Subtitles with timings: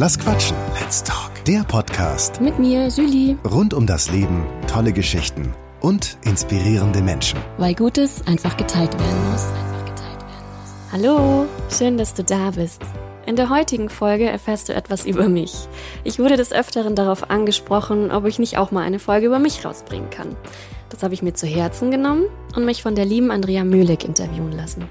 [0.00, 0.56] Lass quatschen.
[0.80, 1.32] Let's talk.
[1.44, 3.36] Der Podcast Mit mir, Julie.
[3.44, 7.40] rund um das Leben, tolle Geschichten und inspirierende Menschen.
[7.56, 9.44] Weil Gutes einfach geteilt werden muss.
[10.92, 12.80] Hallo, schön, dass du da bist.
[13.26, 15.52] In der heutigen Folge erfährst du etwas über mich.
[16.04, 19.64] Ich wurde des Öfteren darauf angesprochen, ob ich nicht auch mal eine Folge über mich
[19.64, 20.36] rausbringen kann.
[20.90, 24.52] Das habe ich mir zu Herzen genommen und mich von der lieben Andrea Mühleck interviewen
[24.52, 24.88] lassen.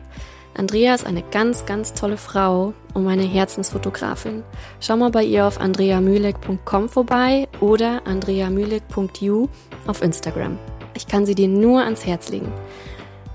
[0.58, 4.44] Andrea ist eine ganz, ganz tolle Frau und meine Herzensfotografin.
[4.80, 9.50] Schau mal bei ihr auf andreamühleck.com vorbei oder andreamühleck.you
[9.86, 10.58] auf Instagram.
[10.96, 12.52] Ich kann sie dir nur ans Herz legen.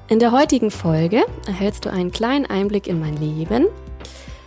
[0.08, 3.68] In der heutigen Folge erhältst du einen kleinen Einblick in mein Leben,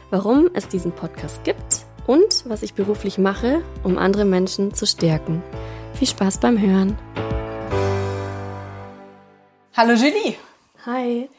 [0.09, 5.41] warum es diesen Podcast gibt und was ich beruflich mache, um andere Menschen zu stärken.
[5.93, 6.97] Viel Spaß beim Hören.
[9.77, 10.35] Hallo Julie.
[10.85, 11.29] Hi.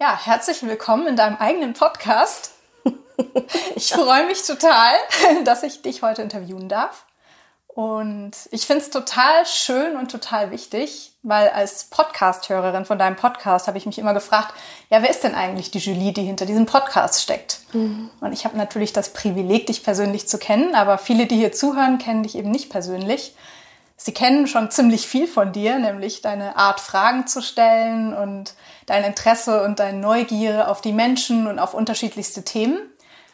[0.00, 2.52] Ja, herzlich willkommen in deinem eigenen Podcast.
[3.74, 4.94] Ich freue mich total,
[5.44, 7.04] dass ich dich heute interviewen darf.
[7.66, 13.66] Und ich finde es total schön und total wichtig, weil als Podcast-Hörerin von deinem Podcast
[13.66, 14.54] habe ich mich immer gefragt,
[14.88, 17.62] ja, wer ist denn eigentlich die Julie, die hinter diesem Podcast steckt?
[17.72, 21.98] Und ich habe natürlich das Privileg, dich persönlich zu kennen, aber viele, die hier zuhören,
[21.98, 23.34] kennen dich eben nicht persönlich.
[23.96, 28.54] Sie kennen schon ziemlich viel von dir, nämlich deine Art, Fragen zu stellen und
[28.88, 32.78] dein Interesse und deine Neugier auf die Menschen und auf unterschiedlichste Themen.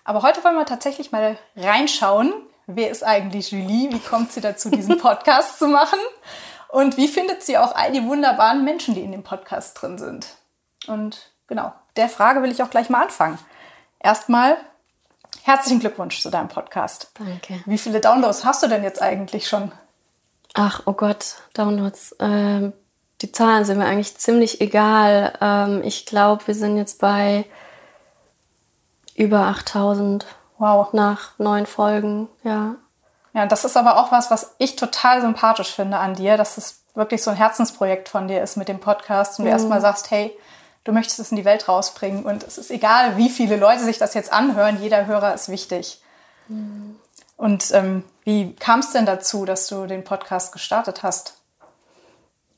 [0.02, 2.34] Aber heute wollen wir tatsächlich mal reinschauen,
[2.66, 5.98] wer ist eigentlich Julie, wie kommt sie dazu, diesen Podcast zu machen
[6.69, 10.27] und wie findet sie auch all die wunderbaren Menschen, die in dem Podcast drin sind.
[10.88, 13.39] Und genau, der Frage will ich auch gleich mal anfangen.
[14.00, 14.56] Erstmal
[15.44, 17.12] herzlichen Glückwunsch zu deinem Podcast.
[17.14, 17.62] Danke.
[17.64, 19.70] Wie viele Downloads hast du denn jetzt eigentlich schon?
[20.55, 22.16] Ach, oh Gott, Downloads.
[22.18, 22.72] Ähm,
[23.25, 25.33] die Zahlen sind mir eigentlich ziemlich egal.
[25.41, 27.47] Ähm, ich glaube, wir sind jetzt bei
[29.14, 30.27] über 8000
[30.58, 30.92] Wow.
[30.92, 32.28] nach neun Folgen.
[32.42, 32.75] Ja.
[33.33, 36.83] Ja, das ist aber auch was, was ich total sympathisch finde an dir, dass es
[36.95, 40.36] wirklich so ein Herzensprojekt von dir ist mit dem Podcast und du erstmal sagst, hey,
[40.84, 43.96] du möchtest es in die Welt rausbringen und es ist egal, wie viele Leute sich
[43.96, 46.02] das jetzt anhören, jeder Hörer ist wichtig.
[47.36, 51.39] Und ähm, wie kam es denn dazu, dass du den Podcast gestartet hast?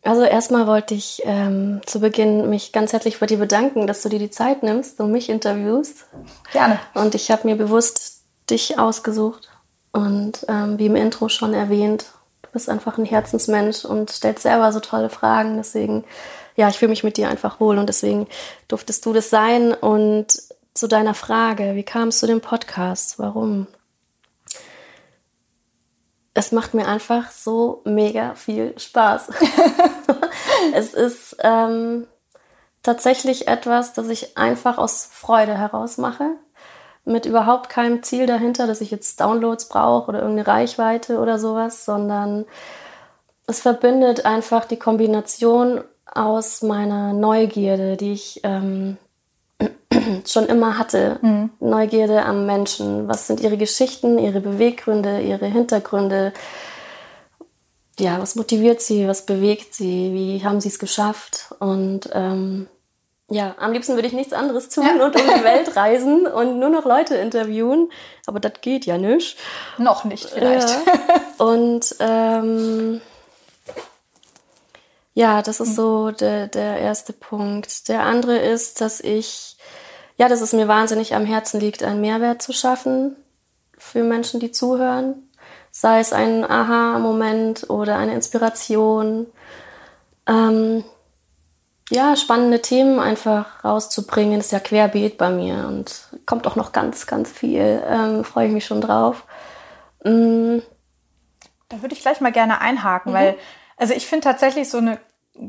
[0.06, 4.08] Also erstmal wollte ich ähm, zu Beginn mich ganz herzlich bei dir bedanken, dass du
[4.08, 6.06] dir die Zeit nimmst und mich interviewst.
[6.52, 6.78] Gerne.
[6.94, 9.48] Und ich habe mir bewusst dich ausgesucht.
[9.92, 12.06] Und ähm, wie im Intro schon erwähnt,
[12.42, 15.56] du bist einfach ein Herzensmensch und stellst selber so tolle Fragen.
[15.56, 16.04] Deswegen,
[16.54, 18.28] ja, ich fühle mich mit dir einfach wohl und deswegen
[18.68, 19.74] durftest du das sein.
[19.74, 20.40] Und
[20.72, 23.18] zu deiner Frage, wie kam es zu dem Podcast?
[23.18, 23.66] Warum?
[26.36, 29.30] Es macht mir einfach so mega viel Spaß.
[30.74, 32.06] es ist ähm,
[32.82, 36.36] tatsächlich etwas, das ich einfach aus Freude heraus mache
[37.06, 41.84] mit überhaupt keinem Ziel dahinter, dass ich jetzt Downloads brauche oder irgendeine Reichweite oder sowas,
[41.84, 42.44] sondern
[43.46, 48.98] es verbindet einfach die Kombination aus meiner Neugierde, die ich ähm,
[50.26, 51.18] schon immer hatte.
[51.60, 53.08] Neugierde am Menschen.
[53.08, 56.32] Was sind ihre Geschichten, ihre Beweggründe, ihre Hintergründe?
[57.98, 61.54] Ja, was motiviert sie, was bewegt sie, wie haben sie es geschafft?
[61.60, 62.68] Und ähm,
[63.30, 65.04] ja, am liebsten würde ich nichts anderes tun Ja.
[65.04, 67.90] und um die Welt reisen und nur noch Leute interviewen.
[68.26, 69.38] Aber das geht ja nicht.
[69.78, 70.68] Noch nicht vielleicht.
[70.68, 71.44] Ja.
[71.44, 73.00] Und ähm,
[75.14, 77.88] ja, das ist so der, der erste Punkt.
[77.88, 79.56] Der andere ist, dass ich,
[80.16, 83.16] ja, dass es mir wahnsinnig am Herzen liegt, einen Mehrwert zu schaffen
[83.78, 85.30] für Menschen, die zuhören.
[85.70, 89.26] Sei es ein Aha-Moment oder eine Inspiration.
[90.26, 90.84] Ähm,
[91.90, 97.06] ja, spannende Themen einfach rauszubringen, ist ja querbeet bei mir und kommt auch noch ganz,
[97.06, 97.82] ganz viel.
[97.86, 99.24] Ähm, Freue ich mich schon drauf.
[100.02, 100.58] Mm,
[101.68, 103.36] Da würde ich gleich mal gerne einhaken, weil,
[103.76, 104.98] also ich finde tatsächlich so eine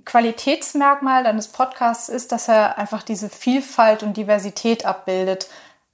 [0.06, 5.48] Qualitätsmerkmal deines Podcasts ist, dass er einfach diese Vielfalt und Diversität abbildet,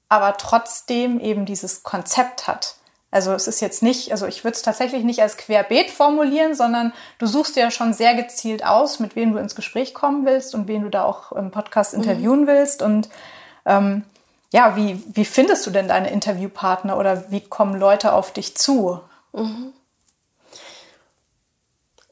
[0.10, 2.76] aber trotzdem eben dieses Konzept hat.
[3.14, 6.94] Also es ist jetzt nicht, also ich würde es tatsächlich nicht als Querbeet formulieren, sondern
[7.20, 10.56] du suchst dir ja schon sehr gezielt aus, mit wem du ins Gespräch kommen willst
[10.56, 12.82] und wen du da auch im Podcast interviewen willst.
[12.82, 13.10] Und
[13.68, 14.04] ähm,
[14.52, 19.00] ja, wie, wie findest du denn deine Interviewpartner oder wie kommen Leute auf dich zu?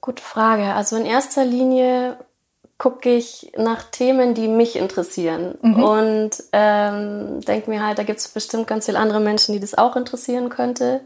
[0.02, 0.74] Gute Frage.
[0.74, 2.18] Also in erster Linie
[2.80, 5.54] gucke ich nach Themen, die mich interessieren.
[5.84, 9.78] Und ähm, denke mir halt, da gibt es bestimmt ganz viele andere Menschen, die das
[9.78, 11.02] auch interessieren könnte.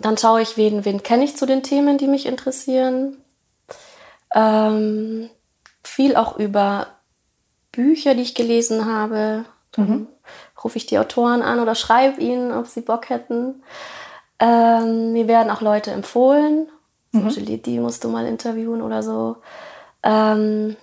[0.00, 3.18] Dann schaue ich, wen, wen kenne ich zu den Themen, die mich interessieren.
[4.34, 5.30] Ähm,
[5.84, 6.88] viel auch über
[7.70, 9.44] Bücher, die ich gelesen habe.
[9.70, 10.08] Dann
[10.62, 13.62] rufe ich die Autoren an oder schreibe ihnen, ob sie Bock hätten.
[14.40, 16.68] Ähm, mir werden auch Leute empfohlen.
[17.12, 17.30] Mhm.
[17.30, 19.36] So, die musst du mal interviewen oder so.
[20.02, 20.76] Ähm,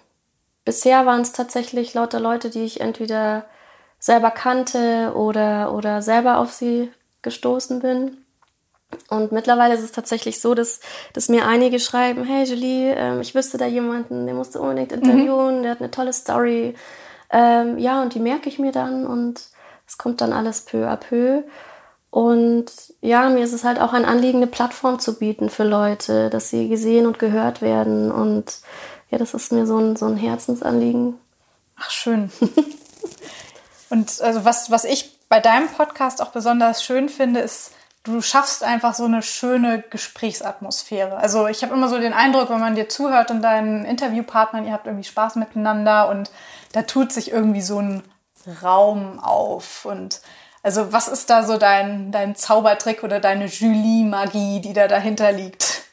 [0.64, 3.46] bisher waren es tatsächlich lauter Leute, die ich entweder
[4.00, 6.92] selber kannte oder, oder selber auf sie
[7.22, 8.18] gestoßen bin.
[9.10, 10.80] Und mittlerweile ist es tatsächlich so, dass,
[11.14, 14.92] dass mir einige schreiben, hey Julie, ähm, ich wüsste da jemanden, den musst du unbedingt
[14.92, 14.98] mhm.
[14.98, 15.62] interviewen, mhm.
[15.64, 16.74] der hat eine tolle Story.
[17.32, 19.42] Ähm, ja, und die merke ich mir dann und
[19.86, 21.44] es kommt dann alles peu à peu.
[22.12, 22.72] Und
[23.02, 26.50] ja, mir ist es halt auch ein Anliegen, eine Plattform zu bieten für Leute, dass
[26.50, 28.12] sie gesehen und gehört werden.
[28.12, 28.60] Und
[29.10, 31.20] ja, das ist mir so ein, so ein Herzensanliegen.
[31.78, 32.32] Ach, schön.
[33.90, 37.72] und also was, was ich bei deinem Podcast auch besonders schön finde, ist,
[38.04, 41.18] du schaffst einfach so eine schöne Gesprächsatmosphäre.
[41.18, 44.74] Also ich habe immer so den Eindruck, wenn man dir zuhört und deinen Interviewpartnern, ihr
[44.74, 46.32] habt irgendwie Spaß miteinander und
[46.72, 48.04] da tut sich irgendwie so ein
[48.64, 49.86] Raum auf.
[49.86, 50.22] Und
[50.64, 55.84] also was ist da so dein, dein Zaubertrick oder deine Julie-Magie, die da dahinter liegt?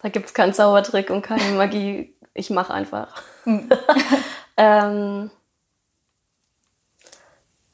[0.00, 2.14] Da gibt es keinen Zaubertrick und keine Magie.
[2.34, 3.22] Ich mache einfach.
[3.44, 3.68] Hm.
[4.56, 5.30] ähm,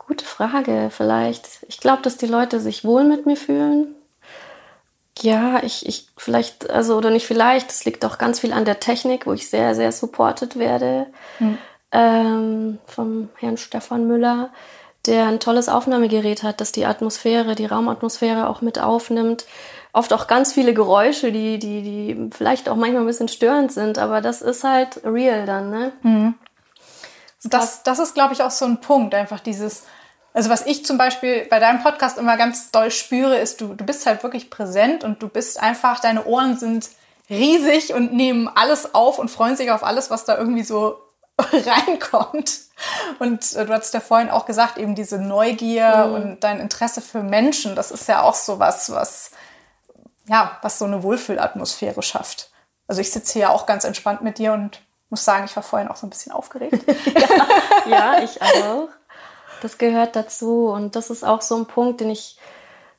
[0.06, 1.64] Gute Frage, vielleicht.
[1.69, 3.94] Ich glaube, dass die Leute sich wohl mit mir fühlen.
[5.19, 8.81] Ja, ich, ich vielleicht, also oder nicht vielleicht, es liegt auch ganz viel an der
[8.81, 11.06] Technik, wo ich sehr, sehr supported werde
[11.38, 11.56] hm.
[11.93, 14.50] ähm, vom Herrn Stefan Müller,
[15.06, 19.44] der ein tolles Aufnahmegerät hat, das die Atmosphäre, die Raumatmosphäre auch mit aufnimmt.
[19.92, 23.98] Oft auch ganz viele Geräusche, die, die, die vielleicht auch manchmal ein bisschen störend sind,
[23.98, 25.92] aber das ist halt real dann, ne?
[26.02, 26.34] Mhm.
[27.44, 29.84] Das, das ist, glaube ich, auch so ein Punkt, einfach dieses,
[30.32, 33.84] also was ich zum Beispiel bei deinem Podcast immer ganz doll spüre, ist, du, du
[33.84, 36.88] bist halt wirklich präsent und du bist einfach, deine Ohren sind
[37.30, 40.98] riesig und nehmen alles auf und freuen sich auf alles, was da irgendwie so
[41.38, 42.60] reinkommt.
[43.19, 46.14] Und äh, du hast ja vorhin auch gesagt, eben diese Neugier mhm.
[46.14, 49.31] und dein Interesse für Menschen, das ist ja auch so was, was,
[50.26, 52.50] ja, was so eine Wohlfühlatmosphäre schafft.
[52.86, 55.88] Also ich sitze hier auch ganz entspannt mit dir und muss sagen, ich war vorhin
[55.88, 56.84] auch so ein bisschen aufgeregt.
[57.14, 58.88] ja, ja, ich auch.
[59.62, 62.38] Das gehört dazu und das ist auch so ein Punkt, den ich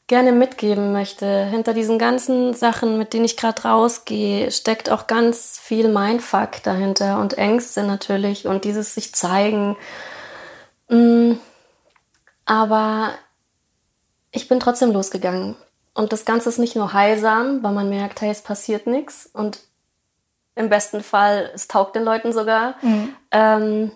[0.07, 1.45] gerne mitgeben möchte.
[1.45, 7.19] Hinter diesen ganzen Sachen, mit denen ich gerade rausgehe, steckt auch ganz viel Mindfuck dahinter
[7.19, 9.75] und Ängste natürlich und dieses sich zeigen.
[10.89, 11.33] Mm,
[12.45, 13.13] aber
[14.31, 15.55] ich bin trotzdem losgegangen.
[15.95, 19.61] Und das Ganze ist nicht nur heilsam, weil man merkt, hey, es passiert nichts und
[20.55, 22.75] im besten Fall, es taugt den Leuten sogar.
[22.81, 23.15] Mhm.
[23.31, 23.91] Ähm,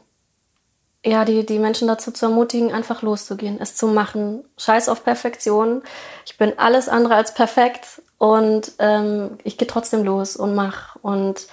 [1.06, 4.44] ja, die, die Menschen dazu zu ermutigen, einfach loszugehen, es zu machen.
[4.58, 5.82] Scheiß auf Perfektion.
[6.26, 10.98] Ich bin alles andere als perfekt und ähm, ich gehe trotzdem los und mach.
[10.98, 11.48] Und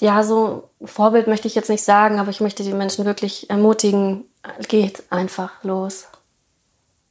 [0.00, 4.24] ja, so Vorbild möchte ich jetzt nicht sagen, aber ich möchte die Menschen wirklich ermutigen,
[4.68, 6.08] geht einfach los.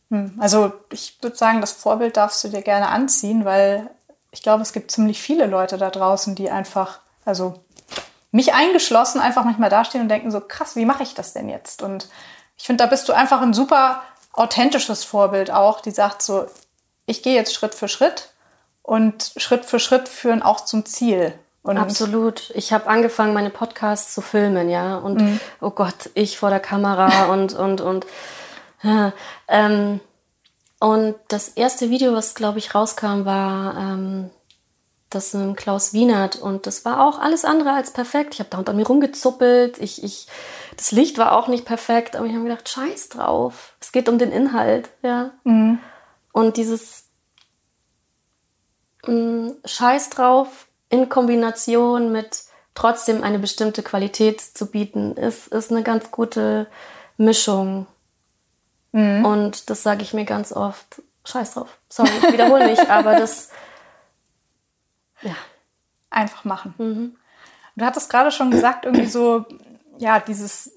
[0.10, 3.90] Hm, also ich würde sagen, das Vorbild darfst du dir gerne anziehen, weil
[4.32, 7.63] ich glaube, es gibt ziemlich viele Leute da draußen, die einfach, also
[8.34, 11.84] mich eingeschlossen, einfach manchmal dastehen und denken so, krass, wie mache ich das denn jetzt?
[11.84, 12.10] Und
[12.58, 14.02] ich finde, da bist du einfach ein super
[14.34, 16.48] authentisches Vorbild auch, die sagt so,
[17.06, 18.32] ich gehe jetzt Schritt für Schritt
[18.82, 21.34] und Schritt für Schritt führen auch zum Ziel.
[21.62, 22.50] Und Absolut.
[22.56, 24.98] Ich habe angefangen, meine Podcasts zu filmen, ja.
[24.98, 25.40] Und mhm.
[25.62, 28.06] oh Gott, ich vor der Kamera und und und.
[28.82, 29.14] Ja,
[29.48, 30.02] ähm,
[30.80, 34.32] und das erste Video, was, glaube ich, rauskam, war ähm,
[35.16, 36.36] das mit Klaus Wienert.
[36.36, 38.34] Und das war auch alles andere als perfekt.
[38.34, 39.78] Ich habe da unter mir rumgezuppelt.
[39.80, 40.28] Ich, ich,
[40.78, 42.16] das Licht war auch nicht perfekt.
[42.16, 43.74] Aber ich habe gedacht, scheiß drauf.
[43.80, 44.90] Es geht um den Inhalt.
[45.02, 45.32] Ja.
[45.44, 45.80] Mhm.
[46.32, 47.06] Und dieses
[49.06, 52.44] mh, mm, Scheiß drauf in Kombination mit
[52.76, 56.68] trotzdem eine bestimmte Qualität zu bieten, ist, ist eine ganz gute
[57.18, 57.88] Mischung.
[58.92, 59.26] Mhm.
[59.26, 61.02] Und das sage ich mir ganz oft.
[61.26, 61.78] Scheiß drauf.
[61.90, 63.50] Sorry, ich wiederhole mich, aber das.
[65.24, 65.36] Ja.
[66.10, 66.74] Einfach machen.
[66.78, 67.16] Mhm.
[67.76, 69.46] Du hattest gerade schon gesagt, irgendwie so,
[69.98, 70.76] ja, dieses,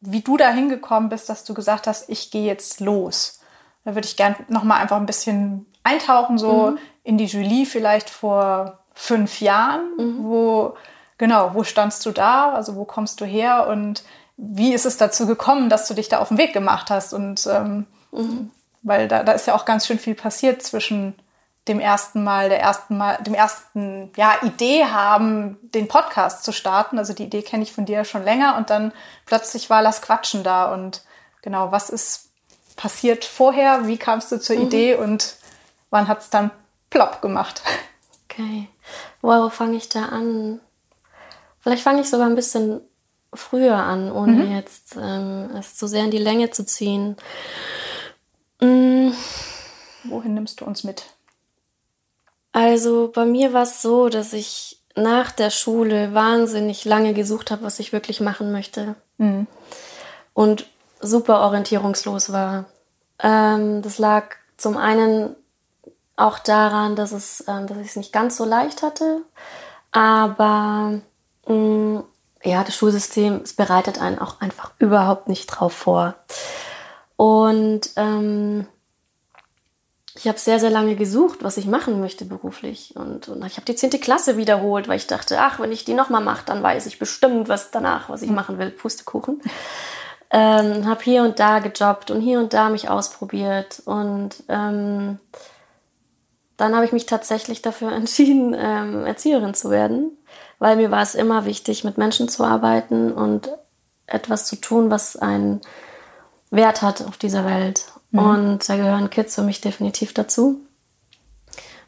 [0.00, 3.40] wie du da hingekommen bist, dass du gesagt hast, ich gehe jetzt los.
[3.84, 6.78] Da würde ich gerne nochmal einfach ein bisschen eintauchen, so mhm.
[7.04, 9.82] in die Julie vielleicht vor fünf Jahren.
[9.96, 10.24] Mhm.
[10.24, 10.74] Wo,
[11.18, 12.52] genau, wo standst du da?
[12.52, 13.68] Also wo kommst du her?
[13.68, 14.02] Und
[14.36, 17.12] wie ist es dazu gekommen, dass du dich da auf den Weg gemacht hast?
[17.12, 18.50] Und ähm, mhm.
[18.82, 21.14] weil da, da ist ja auch ganz schön viel passiert zwischen
[21.68, 26.98] dem ersten Mal, der ersten Mal, dem ersten ja, Idee haben, den Podcast zu starten.
[26.98, 28.92] Also die Idee kenne ich von dir schon länger und dann
[29.26, 30.72] plötzlich war das Quatschen da.
[30.72, 31.02] Und
[31.40, 32.30] genau, was ist
[32.74, 33.86] passiert vorher?
[33.86, 34.62] Wie kamst du zur mhm.
[34.62, 35.36] Idee und
[35.90, 36.50] wann hat es dann
[36.90, 37.62] plopp gemacht?
[38.28, 38.68] Okay.
[39.20, 40.60] Wow, fange ich da an?
[41.60, 42.80] Vielleicht fange ich sogar ein bisschen
[43.34, 44.56] früher an, ohne mhm.
[44.56, 47.16] jetzt ähm, es zu sehr in die Länge zu ziehen.
[48.60, 49.14] Mhm.
[50.04, 51.04] Wohin nimmst du uns mit?
[52.52, 57.62] Also bei mir war es so, dass ich nach der Schule wahnsinnig lange gesucht habe,
[57.62, 58.94] was ich wirklich machen möchte.
[59.16, 59.46] Mhm.
[60.34, 60.66] Und
[61.00, 62.66] super orientierungslos war.
[63.18, 65.34] Ähm, das lag zum einen
[66.16, 69.22] auch daran, dass, es, ähm, dass ich es nicht ganz so leicht hatte.
[69.90, 71.00] Aber
[71.46, 72.04] mh, mm,
[72.44, 76.14] ja, das Schulsystem, es bereitet einen auch einfach überhaupt nicht drauf vor.
[77.16, 78.66] Und ähm,
[80.22, 82.94] ich habe sehr, sehr lange gesucht, was ich machen möchte beruflich.
[82.94, 85.94] Und, und ich habe die zehnte Klasse wiederholt, weil ich dachte, ach, wenn ich die
[85.94, 88.36] nochmal mache, dann weiß ich bestimmt, was danach, was ich hm.
[88.36, 88.70] machen will.
[88.70, 89.42] Pustekuchen.
[90.30, 93.82] Ähm, habe hier und da gejobbt und hier und da mich ausprobiert.
[93.84, 95.18] Und ähm,
[96.56, 100.16] dann habe ich mich tatsächlich dafür entschieden, ähm, Erzieherin zu werden,
[100.60, 103.50] weil mir war es immer wichtig, mit Menschen zu arbeiten und
[104.06, 105.62] etwas zu tun, was einen
[106.52, 107.86] Wert hat auf dieser Welt.
[108.12, 108.18] Mhm.
[108.18, 110.60] Und da gehören Kids für mich definitiv dazu.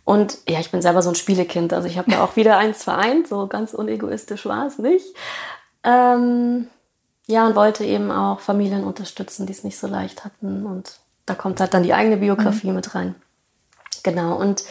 [0.05, 1.73] Und ja, ich bin selber so ein Spielekind.
[1.73, 5.07] Also ich habe da auch wieder eins vereint, so ganz unegoistisch war es nicht.
[5.83, 6.69] Ähm,
[7.27, 10.67] ja, und wollte eben auch Familien unterstützen, die es nicht so leicht hatten.
[10.67, 12.75] Und da kommt halt dann die eigene Biografie mhm.
[12.75, 13.15] mit rein.
[14.03, 14.37] Genau.
[14.37, 14.65] Und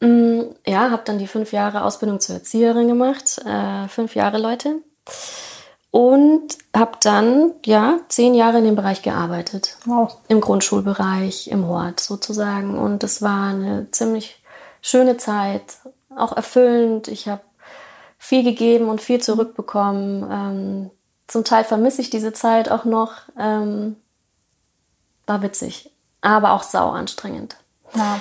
[0.00, 3.38] mh, mm, ja, habe dann die fünf Jahre Ausbildung zur Erzieherin gemacht.
[3.44, 4.76] Äh, fünf Jahre, Leute
[5.90, 9.76] und habe dann ja zehn Jahre in dem Bereich gearbeitet.
[9.84, 10.16] Wow.
[10.28, 12.78] Im Grundschulbereich, im Hort sozusagen.
[12.78, 14.42] Und das war eine ziemlich
[14.82, 15.78] schöne Zeit,
[16.14, 17.08] auch erfüllend.
[17.08, 17.42] Ich habe
[18.18, 20.26] viel gegeben und viel zurückbekommen.
[20.30, 20.90] Ähm,
[21.26, 23.12] zum Teil vermisse ich diese Zeit auch noch.
[23.38, 23.96] Ähm,
[25.26, 25.90] war witzig,
[26.20, 27.56] aber auch sau anstrengend.
[27.94, 28.20] Ja.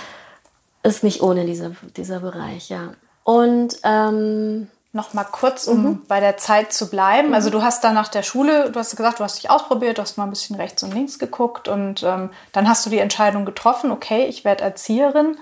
[0.83, 2.93] Ist nicht ohne dieser, dieser Bereich, ja.
[3.23, 6.05] Und ähm, noch mal kurz, um mhm.
[6.07, 7.33] bei der Zeit zu bleiben.
[7.33, 7.53] Also mhm.
[7.53, 10.17] du hast dann nach der Schule, du hast gesagt, du hast dich ausprobiert, du hast
[10.17, 13.91] mal ein bisschen rechts und links geguckt und ähm, dann hast du die Entscheidung getroffen,
[13.91, 15.37] okay, ich werde Erzieherin.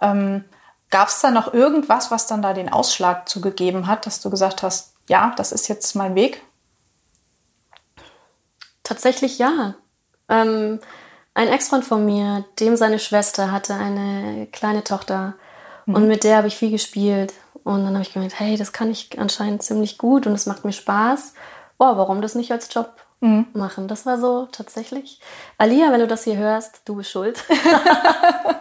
[0.00, 0.44] Ähm,
[0.92, 4.62] Gab es da noch irgendwas, was dann da den Ausschlag zugegeben hat, dass du gesagt
[4.62, 6.42] hast, ja, das ist jetzt mein Weg?
[8.82, 9.74] Tatsächlich ja.
[10.28, 10.80] Ähm,
[11.32, 15.32] ein Ex-Freund von mir, dem seine Schwester hatte eine kleine Tochter
[15.86, 15.94] mhm.
[15.94, 17.32] und mit der habe ich viel gespielt.
[17.64, 20.64] Und dann habe ich gemerkt, hey, das kann ich anscheinend ziemlich gut und es macht
[20.64, 21.34] mir Spaß.
[21.78, 23.46] Boah, warum das nicht als Job mhm.
[23.52, 23.86] machen?
[23.86, 25.20] Das war so tatsächlich.
[25.58, 27.44] Alia, wenn du das hier hörst, du bist schuld.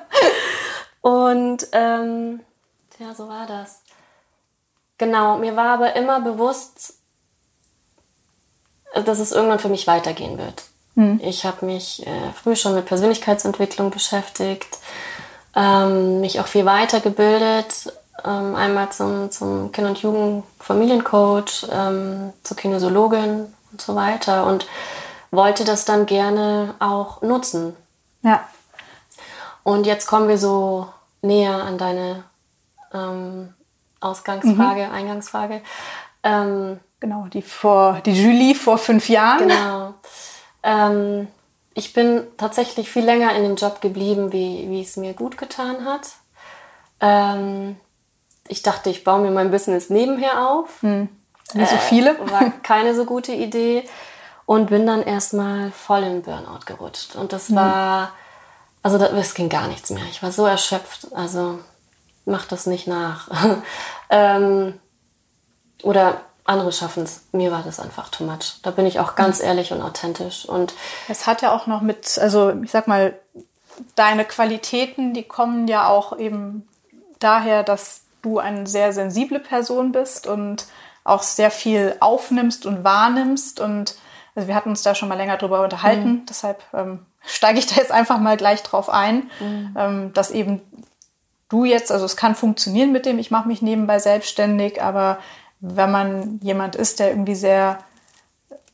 [1.02, 2.42] und ähm,
[3.00, 3.82] ja, so war das.
[5.00, 6.94] Genau, mir war aber immer bewusst,
[8.94, 10.64] dass es irgendwann für mich weitergehen wird.
[10.96, 11.20] Mhm.
[11.24, 14.78] Ich habe mich äh, früh schon mit Persönlichkeitsentwicklung beschäftigt,
[15.56, 17.92] ähm, mich auch viel weitergebildet
[18.26, 24.68] ähm, einmal zum, zum Kind- und Jugendfamiliencoach, ähm, zur Kinesiologin und so weiter und
[25.32, 27.76] wollte das dann gerne auch nutzen.
[28.22, 28.48] Ja.
[29.64, 30.90] Und jetzt kommen wir so
[31.22, 32.24] näher an deine
[32.94, 33.54] ähm,
[34.00, 34.94] Ausgangsfrage, mhm.
[34.94, 35.62] Eingangsfrage.
[36.24, 39.48] Ähm, genau, die vor die Julie vor fünf Jahren.
[39.48, 39.94] Genau.
[40.64, 41.28] Ähm,
[41.82, 45.84] ich bin tatsächlich viel länger in dem Job geblieben, wie, wie es mir gut getan
[45.84, 46.10] hat.
[47.00, 47.76] Ähm,
[48.48, 50.84] ich dachte, ich baue mir mein Business nebenher auf.
[50.84, 51.10] Hm.
[51.54, 52.12] Wie so viele.
[52.12, 53.84] Äh, war keine so gute Idee.
[54.46, 57.16] Und bin dann erstmal voll in Burnout gerutscht.
[57.16, 57.56] Und das hm.
[57.56, 58.12] war,
[58.84, 60.04] also das, ging gar nichts mehr.
[60.12, 61.08] Ich war so erschöpft.
[61.16, 61.58] Also
[62.26, 63.28] mach das nicht nach.
[64.12, 64.80] ähm,
[65.82, 66.22] oder
[66.52, 67.24] andere schaffen es.
[67.32, 68.60] Mir war das einfach too much.
[68.64, 69.46] Da bin ich auch ganz hm.
[69.46, 70.46] ehrlich und authentisch.
[70.46, 70.74] Und
[71.08, 73.14] es hat ja auch noch mit, also ich sag mal,
[73.96, 76.68] deine Qualitäten, die kommen ja auch eben
[77.20, 80.66] daher, dass du eine sehr sensible Person bist und
[81.04, 83.60] auch sehr viel aufnimmst und wahrnimmst.
[83.60, 83.96] Und
[84.36, 86.26] also wir hatten uns da schon mal länger drüber unterhalten, mhm.
[86.28, 89.76] deshalb ähm, steige ich da jetzt einfach mal gleich drauf ein, mhm.
[89.78, 90.62] ähm, dass eben
[91.50, 95.18] du jetzt, also es kann funktionieren mit dem, ich mache mich nebenbei selbstständig, aber
[95.62, 97.80] wenn man jemand ist, der irgendwie sehr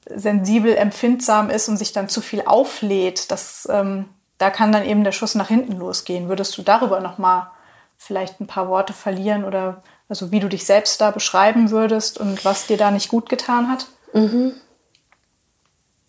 [0.10, 4.06] sensibel, empfindsam ist und sich dann zu viel auflädt, das, ähm,
[4.38, 6.29] da kann dann eben der Schuss nach hinten losgehen.
[6.29, 7.51] Würdest du darüber noch mal
[7.98, 12.46] vielleicht ein paar Worte verlieren oder also wie du dich selbst da beschreiben würdest und
[12.46, 13.88] was dir da nicht gut getan hat?
[14.13, 14.53] Mhm.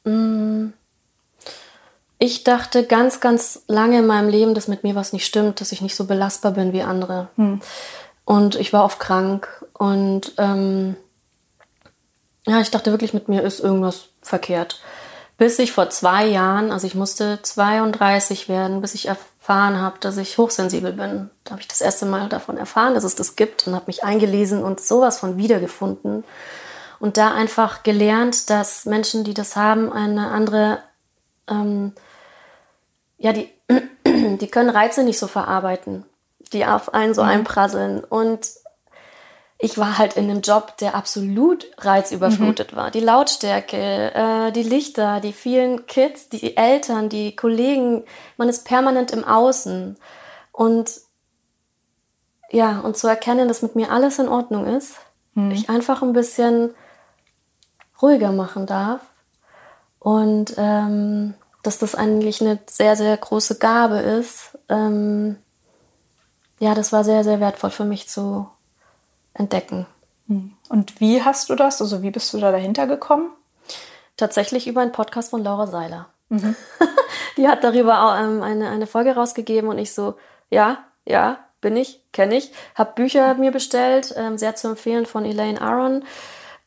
[0.04, 0.72] Mm.
[2.20, 5.72] Ich dachte ganz, ganz lange in meinem Leben, dass mit mir was nicht stimmt, dass
[5.72, 7.28] ich nicht so belastbar bin wie andere.
[7.36, 7.60] Mhm.
[8.24, 10.96] Und ich war oft krank und ähm,
[12.46, 14.80] ja, ich dachte wirklich, mit mir ist irgendwas verkehrt.
[15.36, 20.16] Bis ich vor zwei Jahren, also ich musste 32 werden, bis ich erfahren habe, dass
[20.16, 21.30] ich hochsensibel bin.
[21.44, 24.02] Da habe ich das erste Mal davon erfahren, dass es das gibt und habe mich
[24.02, 26.24] eingelesen und sowas von wiedergefunden.
[26.98, 30.78] Und da einfach gelernt, dass Menschen, die das haben, eine andere,
[31.48, 31.92] ähm,
[33.18, 33.48] ja, die,
[34.04, 36.04] die können Reize nicht so verarbeiten,
[36.52, 37.28] die auf einen so mhm.
[37.28, 38.02] einprasseln.
[38.02, 38.48] Und
[39.60, 42.76] ich war halt in einem Job, der absolut reizüberflutet mhm.
[42.76, 42.90] war.
[42.92, 48.04] Die Lautstärke, äh, die Lichter, die vielen Kids, die Eltern, die Kollegen,
[48.36, 49.96] man ist permanent im Außen.
[50.52, 50.92] Und
[52.50, 54.94] ja, und zu erkennen, dass mit mir alles in Ordnung ist,
[55.34, 55.50] mhm.
[55.50, 56.72] ich einfach ein bisschen
[58.00, 59.00] ruhiger machen darf.
[59.98, 61.34] Und ähm,
[61.64, 64.56] dass das eigentlich eine sehr, sehr große Gabe ist.
[64.68, 65.36] Ähm,
[66.60, 68.48] ja, das war sehr, sehr wertvoll für mich zu
[69.38, 69.86] entdecken.
[70.26, 70.52] Hm.
[70.68, 71.80] Und wie hast du das?
[71.80, 73.30] Also wie bist du da dahinter gekommen?
[74.16, 76.08] Tatsächlich über einen Podcast von Laura Seiler.
[76.28, 76.54] Mhm.
[77.36, 80.16] Die hat darüber auch, ähm, eine, eine Folge rausgegeben und ich so,
[80.50, 82.52] ja, ja, bin ich, kenne ich.
[82.74, 86.04] Habe Bücher mir bestellt, ähm, sehr zu empfehlen von Elaine Aron.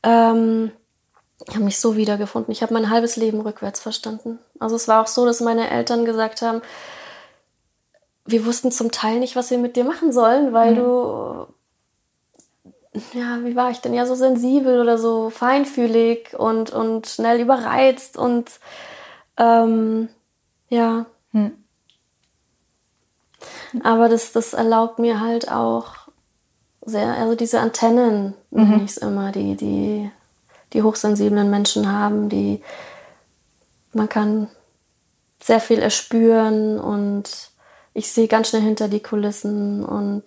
[0.04, 0.72] Ähm,
[1.48, 2.52] ich habe mich so wiedergefunden.
[2.52, 4.40] Ich habe mein halbes Leben rückwärts verstanden.
[4.60, 6.62] Also es war auch so, dass meine Eltern gesagt haben,
[8.26, 10.76] wir wussten zum Teil nicht, was wir mit dir machen sollen, weil mhm.
[10.76, 11.48] du
[13.14, 13.94] ja, wie war ich denn?
[13.94, 18.50] Ja, so sensibel oder so feinfühlig und, und schnell überreizt und
[19.38, 20.10] ähm,
[20.70, 21.06] ja.
[21.32, 21.52] Hm.
[23.84, 25.96] Aber das, das erlaubt mir halt auch
[26.84, 28.70] sehr, also diese Antennen, mhm.
[28.70, 30.12] nenne ich es immer, die, die,
[30.74, 32.62] die hochsensiblen Menschen haben, die
[33.94, 34.50] man kann
[35.42, 37.52] sehr viel erspüren und
[37.94, 40.24] ich sehe ganz schnell hinter die Kulissen und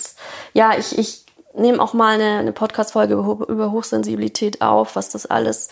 [0.52, 5.26] ja, ich, ich nehme auch mal eine, eine Podcast-Folge über, über, Hochsensibilität auf, was das
[5.26, 5.68] alles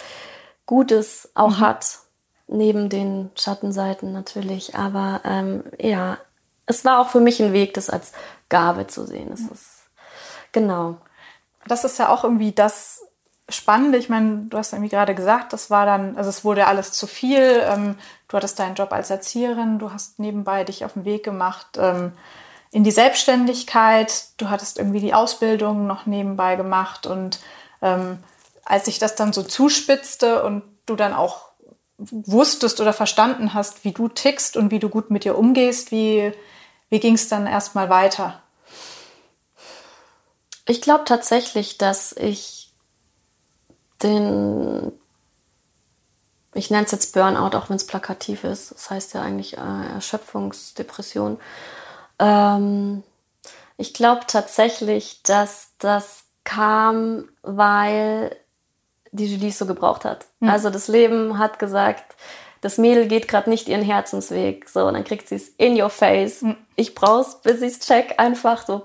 [0.67, 1.61] Gutes auch mhm.
[1.61, 1.99] hat,
[2.47, 4.75] neben den Schattenseiten natürlich.
[4.77, 6.19] Aber ähm, ja,
[6.67, 8.13] es war auch für mich ein Weg, das als
[8.49, 9.31] Gabe zu sehen.
[9.31, 9.83] Das ist
[10.53, 10.97] genau.
[11.67, 13.03] Das ist ja auch irgendwie das
[13.49, 13.99] Spannende.
[13.99, 17.07] Ich meine, du hast irgendwie gerade gesagt, das war dann, also es wurde alles zu
[17.07, 17.63] viel.
[17.65, 17.97] Ähm,
[18.29, 21.79] du hattest deinen Job als Erzieherin, du hast nebenbei dich auf den Weg gemacht.
[21.79, 22.13] Ähm,
[22.73, 24.25] in die Selbstständigkeit.
[24.39, 27.39] Du hattest irgendwie die Ausbildung noch nebenbei gemacht und
[27.81, 28.19] ähm,
[28.65, 31.53] als sich das dann so zuspitzte und du dann auch
[31.99, 36.33] wusstest oder verstanden hast, wie du tickst und wie du gut mit dir umgehst, wie,
[36.89, 38.41] wie ging es dann erstmal weiter?
[40.67, 42.73] Ich glaube tatsächlich, dass ich
[44.03, 44.93] den,
[46.55, 49.87] ich nenne es jetzt Burnout, auch wenn es plakativ ist, das heißt ja eigentlich äh,
[49.95, 51.39] Erschöpfungsdepression,
[52.23, 53.03] ähm,
[53.77, 58.37] ich glaube tatsächlich, dass das kam, weil
[59.11, 60.27] die Julie so gebraucht hat.
[60.41, 60.49] Mhm.
[60.49, 62.17] Also das Leben hat gesagt,
[62.61, 64.69] das Mädel geht gerade nicht ihren Herzensweg.
[64.69, 66.43] So, und dann kriegt sie es in your face.
[66.43, 66.57] Mhm.
[66.77, 68.85] Ich brauch's, bis ich's check, einfach so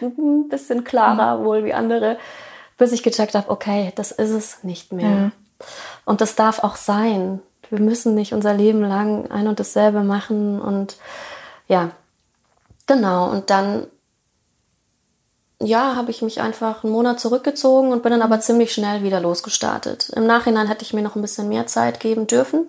[0.00, 1.44] ein bisschen klarer mhm.
[1.44, 2.18] wohl wie andere,
[2.78, 5.32] bis ich gecheckt habe, okay, das ist es nicht mehr.
[6.04, 7.40] Und das darf auch sein.
[7.68, 10.96] Wir müssen nicht unser Leben lang ein und dasselbe machen und
[11.68, 11.90] ja,
[12.92, 13.86] Genau, und dann,
[15.62, 19.18] ja, habe ich mich einfach einen Monat zurückgezogen und bin dann aber ziemlich schnell wieder
[19.18, 20.10] losgestartet.
[20.10, 22.68] Im Nachhinein hätte ich mir noch ein bisschen mehr Zeit geben dürfen,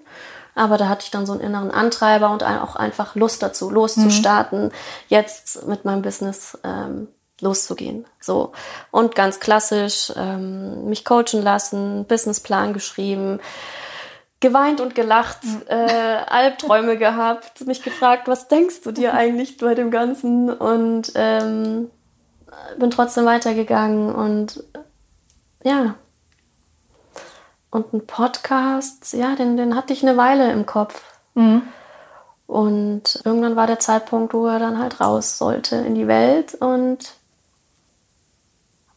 [0.56, 4.68] aber da hatte ich dann so einen inneren Antreiber und auch einfach Lust dazu, loszustarten,
[4.68, 4.72] mhm.
[5.10, 7.10] jetzt mit meinem Business ähm,
[7.42, 8.06] loszugehen.
[8.22, 8.54] So.
[8.92, 13.42] Und ganz klassisch, ähm, mich coachen lassen, Businessplan geschrieben,
[14.44, 15.74] geweint und gelacht, äh,
[16.28, 20.52] Albträume gehabt, mich gefragt, was denkst du dir eigentlich bei dem Ganzen?
[20.52, 21.90] Und ähm,
[22.78, 24.62] bin trotzdem weitergegangen und
[25.64, 25.96] ja.
[27.72, 31.02] Und ein Podcast, ja, den, den hatte ich eine Weile im Kopf.
[31.36, 31.64] Mhm.
[32.46, 37.14] Und irgendwann war der Zeitpunkt, wo er dann halt raus sollte in die Welt und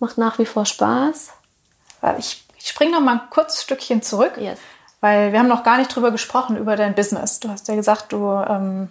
[0.01, 1.31] macht nach wie vor Spaß.
[2.19, 4.33] Ich, ich springe noch mal ein kurzes Stückchen zurück.
[4.39, 4.59] Yes.
[5.01, 7.41] Weil wir haben noch gar nicht drüber gesprochen, über dein Business.
[7.41, 8.89] Du hast ja gesagt, du ähm,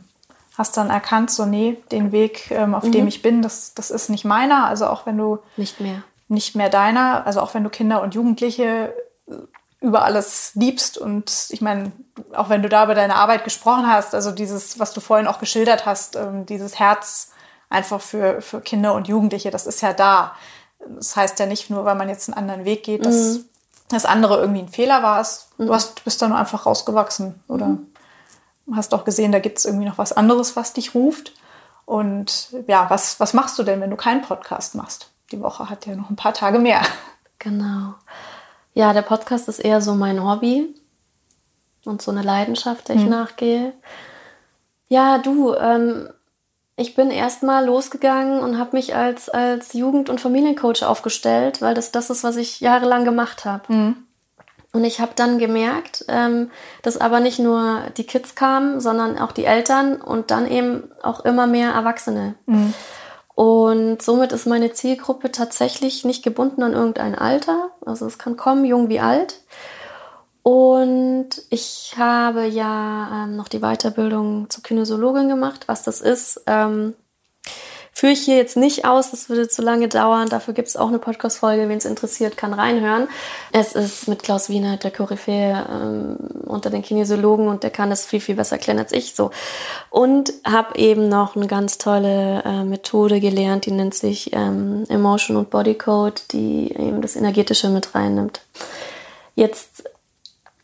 [0.57, 2.91] hast dann erkannt, so nee, den Weg, ähm, auf mhm.
[2.91, 4.67] dem ich bin, das, das ist nicht meiner.
[4.67, 6.03] Also auch wenn du nicht mehr.
[6.27, 8.93] Nicht mehr deiner, also auch wenn du Kinder und Jugendliche
[9.27, 9.33] äh,
[9.81, 11.91] über alles liebst und ich meine,
[12.33, 15.37] auch wenn du da über deine Arbeit gesprochen hast, also dieses, was du vorhin auch
[15.37, 17.33] geschildert hast, ähm, dieses Herz
[17.69, 20.35] einfach für, für Kinder und Jugendliche, das ist ja da.
[20.87, 23.45] Das heißt ja nicht nur, weil man jetzt einen anderen Weg geht, dass mhm
[23.89, 25.19] das andere irgendwie ein Fehler war.
[25.19, 25.67] Es, mhm.
[25.67, 28.75] Du hast, bist da nur einfach rausgewachsen oder mhm.
[28.75, 31.33] hast auch gesehen, da gibt es irgendwie noch was anderes, was dich ruft.
[31.85, 35.11] Und ja, was, was machst du denn, wenn du keinen Podcast machst?
[35.31, 36.81] Die Woche hat ja noch ein paar Tage mehr.
[37.37, 37.93] Genau.
[38.73, 40.73] Ja, der Podcast ist eher so mein Hobby
[41.83, 43.09] und so eine Leidenschaft, der ich mhm.
[43.09, 43.73] nachgehe.
[44.87, 46.09] Ja, du, ähm,
[46.77, 51.91] ich bin erstmal losgegangen und habe mich als, als Jugend- und Familiencoach aufgestellt, weil das
[51.91, 53.71] das ist, was ich jahrelang gemacht habe.
[53.71, 53.95] Mhm.
[54.73, 59.31] Und ich habe dann gemerkt, ähm, dass aber nicht nur die Kids kamen, sondern auch
[59.31, 62.35] die Eltern und dann eben auch immer mehr Erwachsene.
[62.45, 62.73] Mhm.
[63.35, 67.71] Und somit ist meine Zielgruppe tatsächlich nicht gebunden an irgendein Alter.
[67.85, 69.41] Also es kann kommen, jung wie alt.
[70.47, 75.63] Und ich habe ja ähm, noch die Weiterbildung zur Kinesiologin gemacht.
[75.65, 76.93] Was das ist, ähm,
[77.91, 79.09] führe ich hier jetzt nicht aus.
[79.09, 80.29] Das würde zu lange dauern.
[80.29, 81.67] Dafür gibt es auch eine Podcast-Folge.
[81.67, 83.07] Wen es interessiert, kann reinhören.
[83.53, 88.05] Es ist mit Klaus Wiener, der Koryphäe ähm, unter den Kinesiologen und der kann es
[88.05, 89.31] viel, viel besser erklären als ich so.
[89.89, 95.37] Und habe eben noch eine ganz tolle äh, Methode gelernt, die nennt sich ähm, Emotion
[95.37, 98.41] und Body Code, die eben das Energetische mit reinnimmt.
[99.33, 99.85] Jetzt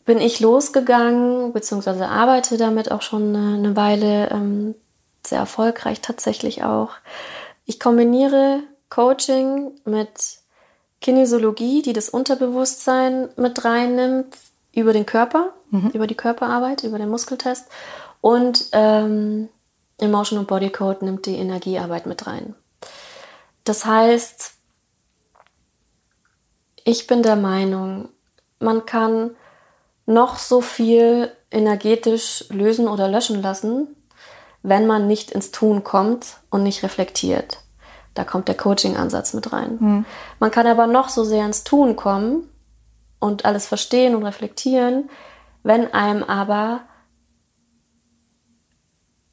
[0.04, 4.74] bin ich losgegangen, beziehungsweise arbeite damit auch schon eine Weile, ähm,
[5.24, 6.90] sehr erfolgreich tatsächlich auch.
[7.64, 8.60] Ich kombiniere
[8.90, 10.38] Coaching mit
[11.00, 14.36] Kinesiologie, die das Unterbewusstsein mit reinnimmt,
[14.72, 15.90] über den Körper, mhm.
[15.90, 17.66] über die Körperarbeit, über den Muskeltest
[18.20, 19.48] und ähm,
[19.98, 22.54] Emotion und Body Code nimmt die Energiearbeit mit rein.
[23.64, 24.54] Das heißt,
[26.84, 28.08] ich bin der Meinung,
[28.58, 29.36] man kann
[30.06, 33.88] noch so viel energetisch lösen oder löschen lassen,
[34.62, 37.58] wenn man nicht ins Tun kommt und nicht reflektiert.
[38.14, 39.76] Da kommt der Coaching-Ansatz mit rein.
[39.80, 40.04] Mhm.
[40.38, 42.48] Man kann aber noch so sehr ins Tun kommen
[43.18, 45.08] und alles verstehen und reflektieren,
[45.62, 46.80] wenn einem aber,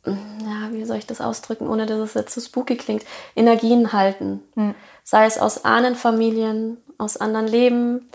[0.06, 3.04] ja, wie soll ich das ausdrücken, ohne dass es jetzt zu spooky klingt,
[3.36, 4.42] Energien halten.
[4.56, 4.76] Mhm.
[5.04, 8.10] Sei es aus Ahnenfamilien, aus anderen Leben,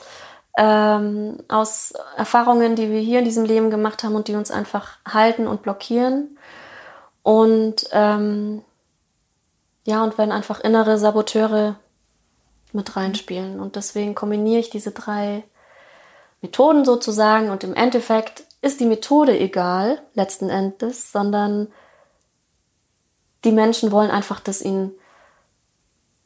[0.56, 4.98] ähm, aus Erfahrungen, die wir hier in diesem Leben gemacht haben und die uns einfach
[5.06, 6.38] halten und blockieren.
[7.22, 8.62] Und ähm,
[9.84, 11.76] ja, und wenn einfach innere Saboteure
[12.74, 13.60] mit reinspielen.
[13.60, 15.44] Und deswegen kombiniere ich diese drei
[16.42, 21.68] Methoden sozusagen und im Endeffekt ist die Methode egal, letzten Endes, sondern
[23.44, 24.92] die Menschen wollen einfach, dass ihnen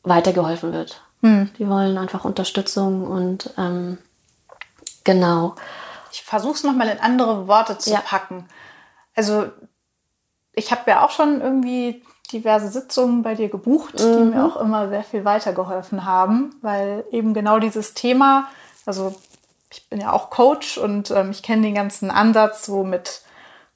[0.02, 1.02] weitergeholfen wird.
[1.22, 1.50] Hm.
[1.58, 3.98] Die wollen einfach Unterstützung und ähm,
[5.08, 5.54] Genau.
[6.12, 8.00] Ich versuche es nochmal in andere Worte zu ja.
[8.00, 8.46] packen.
[9.16, 9.46] Also
[10.52, 14.16] ich habe ja auch schon irgendwie diverse Sitzungen bei dir gebucht, mhm.
[14.16, 18.48] die mir auch immer sehr viel weitergeholfen haben, weil eben genau dieses Thema,
[18.84, 19.14] also
[19.72, 23.22] ich bin ja auch Coach und ähm, ich kenne den ganzen Ansatz so mit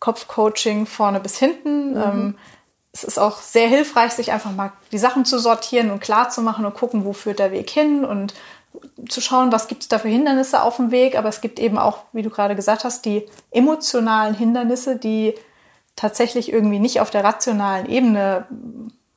[0.01, 1.93] Kopfcoaching vorne bis hinten.
[1.93, 2.03] Mhm.
[2.03, 2.39] Ähm,
[2.93, 6.43] es ist auch sehr hilfreich, sich einfach mal die Sachen zu sortieren und klar zu
[6.43, 8.35] machen und gucken, wo führt der Weg hin und
[9.09, 11.79] zu schauen, was gibt es da für Hindernisse auf dem Weg, aber es gibt eben
[11.79, 15.35] auch, wie du gerade gesagt hast, die emotionalen Hindernisse, die
[15.97, 18.47] tatsächlich irgendwie nicht auf der rationalen Ebene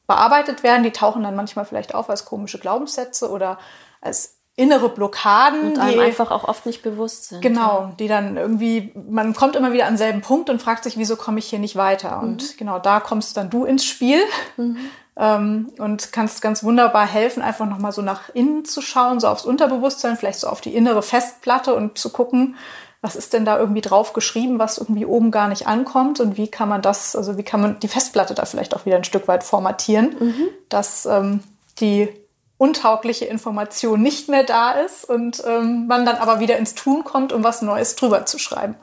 [0.08, 0.84] bearbeitet werden.
[0.84, 3.58] Die tauchen dann manchmal vielleicht auf als komische Glaubenssätze oder
[4.02, 5.74] als innere Blockaden.
[5.74, 7.42] Und einem die, einfach auch oft nicht bewusst sind.
[7.42, 11.16] Genau, die dann irgendwie, man kommt immer wieder an denselben Punkt und fragt sich, wieso
[11.16, 12.18] komme ich hier nicht weiter?
[12.18, 12.24] Mhm.
[12.24, 14.20] Und genau da kommst dann du ins Spiel.
[14.58, 14.78] Mhm
[15.18, 19.46] ähm, und kannst ganz wunderbar helfen, einfach nochmal so nach innen zu schauen, so aufs
[19.46, 22.56] Unterbewusstsein, vielleicht so auf die innere Festplatte und zu gucken,
[23.02, 26.48] was ist denn da irgendwie drauf geschrieben, was irgendwie oben gar nicht ankommt und wie
[26.48, 29.28] kann man das, also wie kann man die Festplatte da vielleicht auch wieder ein Stück
[29.28, 30.48] weit formatieren, mhm.
[30.70, 31.42] dass ähm,
[31.80, 32.10] die
[32.58, 37.34] untaugliche Information nicht mehr da ist und ähm, man dann aber wieder ins Tun kommt,
[37.34, 38.76] um was Neues drüber zu schreiben.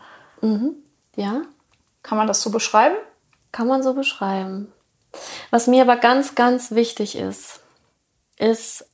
[0.42, 0.76] Mhm.
[1.16, 1.42] Ja.
[2.02, 2.96] Kann man das so beschreiben?
[3.50, 4.72] Kann man so beschreiben.
[5.50, 7.60] Was mir aber ganz, ganz wichtig ist,
[8.38, 8.88] ist,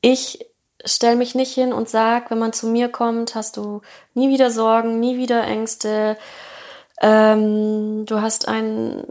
[0.00, 0.46] ich
[0.84, 3.82] stelle mich nicht hin und sage, wenn man zu mir kommt, hast du
[4.14, 6.16] nie wieder Sorgen, nie wieder Ängste,
[7.00, 9.04] ähm, du hast ein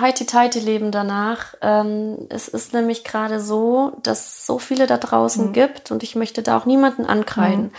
[0.00, 1.54] heiti-teiti-Leben danach.
[1.60, 5.52] Ähm, es ist nämlich gerade so, dass es so viele da draußen mhm.
[5.52, 7.64] gibt und ich möchte da auch niemanden ankreiden.
[7.64, 7.72] Mhm.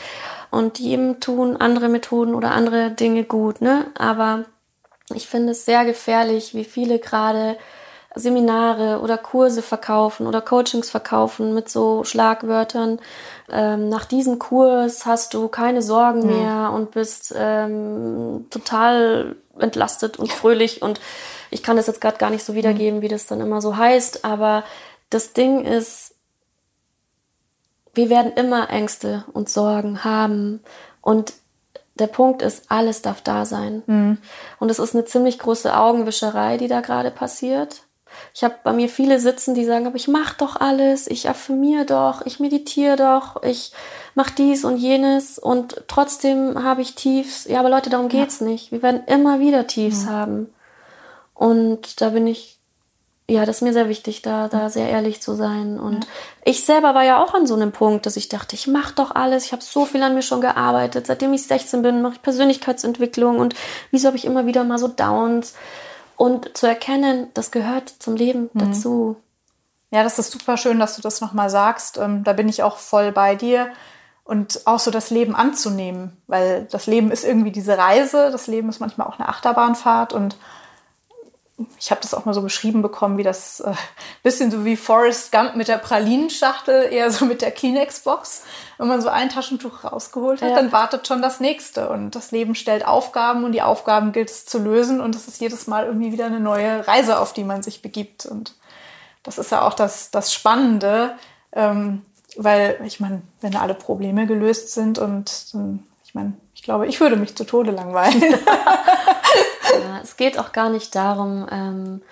[0.52, 3.86] Und jedem tun andere Methoden oder andere Dinge gut, ne?
[3.98, 4.46] Aber
[5.14, 7.58] ich finde es sehr gefährlich, wie viele gerade
[8.16, 13.00] Seminare oder Kurse verkaufen oder Coachings verkaufen mit so Schlagwörtern.
[13.52, 16.38] Ähm, nach diesem Kurs hast du keine Sorgen mhm.
[16.38, 20.82] mehr und bist ähm, total entlastet und fröhlich.
[20.82, 21.00] Und
[21.52, 23.04] ich kann das jetzt gerade gar nicht so wiedergeben, mhm.
[23.04, 24.26] wie das dann immer so heißt.
[24.26, 24.64] Aber
[25.10, 26.16] das Ding ist,
[27.94, 30.62] wir werden immer Ängste und Sorgen haben.
[31.02, 31.34] Und
[31.96, 33.84] der Punkt ist, alles darf da sein.
[33.86, 34.18] Mhm.
[34.60, 37.84] Und es ist eine ziemlich große Augenwischerei, die da gerade passiert.
[38.34, 41.86] Ich habe bei mir viele sitzen, die sagen, aber ich mache doch alles, ich affirmiere
[41.86, 43.72] doch, ich meditiere doch, ich
[44.16, 47.46] mache dies und jenes und trotzdem habe ich Tiefs.
[47.46, 48.48] Ja, aber Leute, darum geht's ja.
[48.48, 48.72] nicht.
[48.72, 50.10] Wir werden immer wieder Tiefs mhm.
[50.10, 50.54] haben.
[51.40, 52.60] Und da bin ich
[53.30, 55.80] ja, das ist mir sehr wichtig, da, da sehr ehrlich zu sein.
[55.80, 56.10] Und ja.
[56.46, 59.14] ich selber war ja auch an so einem Punkt, dass ich dachte, ich mache doch
[59.14, 61.06] alles, ich habe so viel an mir schon gearbeitet.
[61.06, 63.54] Seitdem ich 16 bin, mache ich Persönlichkeitsentwicklung und
[63.92, 65.54] wieso habe ich immer wieder mal so Downs?
[66.16, 68.60] Und zu erkennen, das gehört zum Leben mhm.
[68.60, 69.16] dazu.
[69.92, 71.98] Ja, das ist super schön, dass du das nochmal sagst.
[71.98, 73.70] Ähm, da bin ich auch voll bei dir.
[74.24, 78.70] Und auch so das Leben anzunehmen, weil das Leben ist irgendwie diese Reise, das Leben
[78.70, 80.36] ist manchmal auch eine Achterbahnfahrt und
[81.78, 83.74] ich habe das auch mal so beschrieben bekommen, wie das äh,
[84.24, 88.44] bisschen so wie Forrest Gump mit der Pralinenschachtel, eher so mit der Kleenex-Box.
[88.78, 90.56] Wenn man so ein Taschentuch rausgeholt hat, ja.
[90.56, 91.90] dann wartet schon das nächste.
[91.90, 95.02] Und das Leben stellt Aufgaben und die Aufgaben gilt es zu lösen.
[95.02, 98.26] Und es ist jedes Mal irgendwie wieder eine neue Reise, auf die man sich begibt.
[98.26, 98.56] Und
[99.24, 101.16] das ist ja auch das, das Spannende,
[101.52, 102.06] ähm,
[102.38, 106.34] weil ich meine, wenn alle Probleme gelöst sind und ähm, ich meine,
[106.70, 108.22] glaube, ich würde mich zu Tode langweilen.
[108.22, 112.04] ja, es geht auch gar nicht darum, ähm,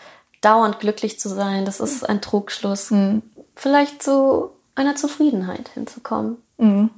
[0.41, 1.63] dauernd glücklich zu sein.
[1.63, 2.89] Das ist ein Trugschluss.
[2.89, 3.21] Mhm.
[3.55, 6.37] Vielleicht zu einer Zufriedenheit hinzukommen.
[6.57, 6.89] Mhm.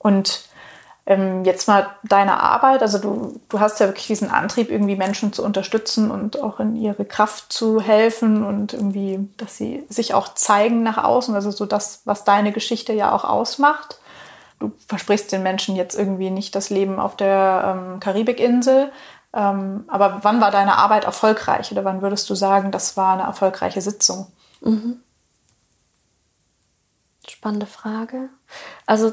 [0.00, 0.48] Und
[1.06, 5.32] ähm, jetzt mal deine Arbeit, also du, du hast ja wirklich diesen Antrieb, irgendwie Menschen
[5.32, 10.34] zu unterstützen und auch in ihre Kraft zu helfen und irgendwie, dass sie sich auch
[10.34, 14.00] zeigen nach außen, also so das, was deine Geschichte ja auch ausmacht
[14.58, 18.90] du versprichst den Menschen jetzt irgendwie nicht das Leben auf der ähm, Karibikinsel.
[19.32, 23.24] Ähm, aber wann war deine Arbeit erfolgreich oder wann würdest du sagen, das war eine
[23.24, 24.28] erfolgreiche Sitzung?
[24.60, 25.00] Mhm.
[27.28, 28.30] Spannende Frage.
[28.86, 29.12] Also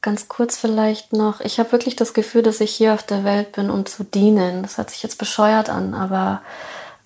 [0.00, 3.52] ganz kurz vielleicht noch, ich habe wirklich das Gefühl, dass ich hier auf der Welt
[3.52, 4.62] bin, um zu dienen.
[4.62, 6.42] Das hört sich jetzt bescheuert an, aber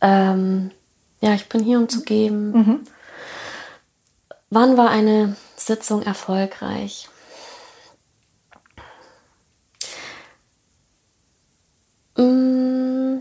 [0.00, 0.72] ähm,
[1.20, 2.50] ja, ich bin hier, um zu geben.
[2.50, 2.80] Mhm.
[4.50, 7.08] Wann war eine Sitzung erfolgreich?
[12.16, 13.18] Mm.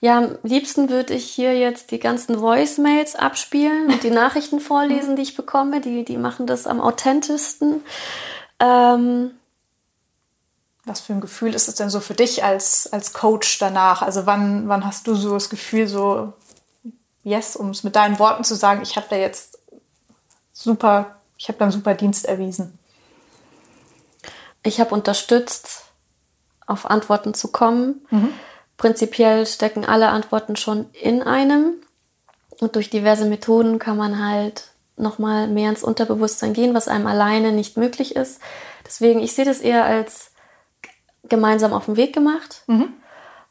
[0.00, 5.16] Ja, am liebsten würde ich hier jetzt die ganzen Voicemails abspielen und die Nachrichten vorlesen,
[5.16, 5.80] die ich bekomme.
[5.80, 7.82] Die, die machen das am authentischsten.
[8.60, 9.32] Ähm,
[10.84, 14.02] Was für ein Gefühl ist es denn so für dich als, als Coach danach?
[14.02, 16.32] Also wann, wann hast du so das Gefühl, so,
[17.28, 19.58] yes, um es mit deinen Worten zu sagen, ich habe da jetzt
[20.52, 22.78] super, ich habe da einen super Dienst erwiesen?
[24.62, 25.84] Ich habe unterstützt,
[26.66, 28.06] auf Antworten zu kommen.
[28.10, 28.30] Mhm.
[28.76, 31.74] Prinzipiell stecken alle Antworten schon in einem.
[32.60, 37.52] Und durch diverse Methoden kann man halt nochmal mehr ins Unterbewusstsein gehen, was einem alleine
[37.52, 38.40] nicht möglich ist.
[38.84, 40.32] Deswegen, ich sehe das eher als
[41.28, 42.92] gemeinsam auf den Weg gemacht mhm.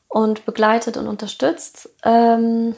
[0.08, 1.90] und begleitet und unterstützt.
[2.04, 2.76] Ähm,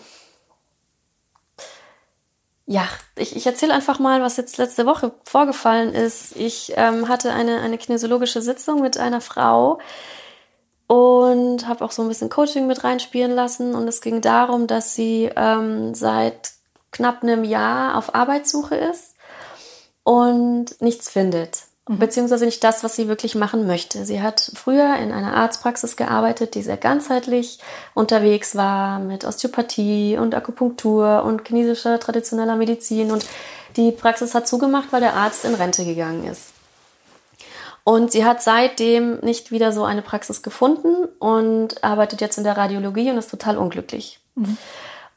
[2.72, 6.36] ja, ich, ich erzähle einfach mal, was jetzt letzte Woche vorgefallen ist.
[6.36, 9.80] Ich ähm, hatte eine, eine kinesiologische Sitzung mit einer Frau
[10.86, 13.74] und habe auch so ein bisschen Coaching mit reinspielen lassen.
[13.74, 16.52] Und es ging darum, dass sie ähm, seit
[16.92, 19.16] knapp einem Jahr auf Arbeitssuche ist
[20.04, 21.64] und nichts findet.
[21.89, 21.97] Mhm.
[21.97, 24.06] Beziehungsweise nicht das, was sie wirklich machen möchte.
[24.06, 27.58] Sie hat früher in einer Arztpraxis gearbeitet, die sehr ganzheitlich
[27.95, 33.12] unterwegs war mit Osteopathie und Akupunktur und chinesischer traditioneller Medizin.
[33.12, 33.25] Und
[33.75, 36.52] die Praxis hat zugemacht, weil der Arzt in Rente gegangen ist.
[37.84, 42.56] Und sie hat seitdem nicht wieder so eine Praxis gefunden und arbeitet jetzt in der
[42.56, 44.19] Radiologie und ist total unglücklich.
[44.36, 44.58] Mhm.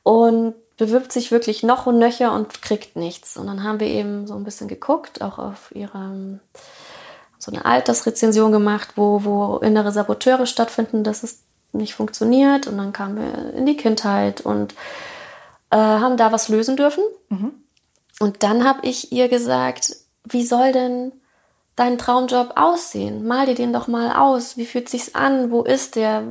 [0.04, 3.36] Und bewirbt sich wirklich noch und nöcher und kriegt nichts.
[3.36, 6.12] Und dann haben wir eben so ein bisschen geguckt, auch auf ihrer
[7.38, 12.66] so eine Altersrezension gemacht, wo, wo innere Saboteure stattfinden, dass es nicht funktioniert.
[12.66, 14.74] Und dann kamen wir in die Kindheit und
[15.70, 17.02] äh, haben da was lösen dürfen.
[17.28, 17.52] Mhm.
[18.20, 21.12] Und dann habe ich ihr gesagt, wie soll denn
[21.76, 23.26] deinen Traumjob aussehen?
[23.26, 24.58] Mal dir den doch mal aus.
[24.58, 25.50] Wie fühlt sich's an?
[25.50, 26.22] Wo ist der?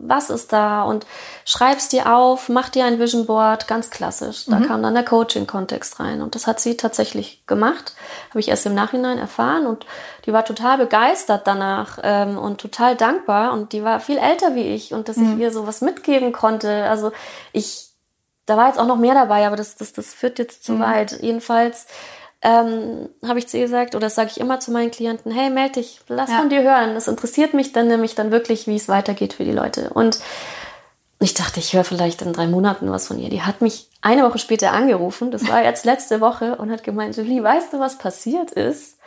[0.00, 0.82] Was ist da?
[0.82, 1.06] Und
[1.44, 4.46] schreib's dir auf, mach dir ein Vision Board, ganz klassisch.
[4.46, 4.66] Da mhm.
[4.66, 6.20] kam dann der Coaching-Kontext rein.
[6.20, 7.94] Und das hat sie tatsächlich gemacht.
[8.30, 9.66] Habe ich erst im Nachhinein erfahren.
[9.66, 9.86] Und
[10.26, 13.52] die war total begeistert danach ähm, und total dankbar.
[13.52, 14.94] Und die war viel älter wie ich.
[14.94, 15.34] Und dass mhm.
[15.34, 16.84] ich ihr sowas mitgeben konnte.
[16.90, 17.12] Also
[17.52, 17.90] ich,
[18.46, 20.80] da war jetzt auch noch mehr dabei, aber das, das, das führt jetzt zu mhm.
[20.80, 21.22] weit.
[21.22, 21.86] Jedenfalls
[22.42, 25.50] ähm, habe ich zu ihr gesagt, oder das sage ich immer zu meinen Klienten, hey,
[25.50, 26.38] melde dich, lass ja.
[26.38, 26.94] von dir hören.
[26.94, 29.90] Das interessiert mich dann nämlich dann wirklich, wie es weitergeht für die Leute.
[29.90, 30.20] Und
[31.20, 33.28] ich dachte, ich höre vielleicht in drei Monaten was von ihr.
[33.28, 37.16] Die hat mich eine Woche später angerufen, das war jetzt letzte Woche, und hat gemeint,
[37.16, 38.98] Julie, weißt du, was passiert ist?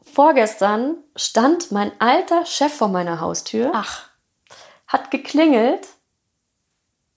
[0.00, 3.72] Vorgestern stand mein alter Chef vor meiner Haustür.
[3.74, 4.08] Ach.
[4.86, 5.88] Hat geklingelt.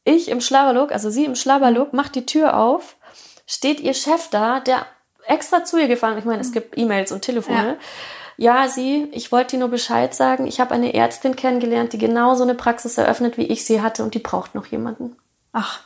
[0.04, 2.96] Ich im Schlabberlook, also sie im Schlabberlook, macht die Tür auf
[3.48, 4.86] steht ihr Chef da, der
[5.26, 7.78] extra zu ihr gefahren, ich meine, es gibt E-Mails und Telefone,
[8.38, 12.44] ja, sie, ich wollte dir nur Bescheid sagen, ich habe eine Ärztin kennengelernt, die genauso
[12.44, 15.18] eine Praxis eröffnet, wie ich sie hatte und die braucht noch jemanden.
[15.54, 15.80] Ach,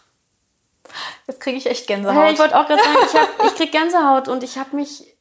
[1.28, 2.22] jetzt kriege ich echt Gänsehaut.
[2.22, 5.16] Hey, ich wollte auch gerade sagen, ich, hab, ich krieg Gänsehaut und ich habe mich,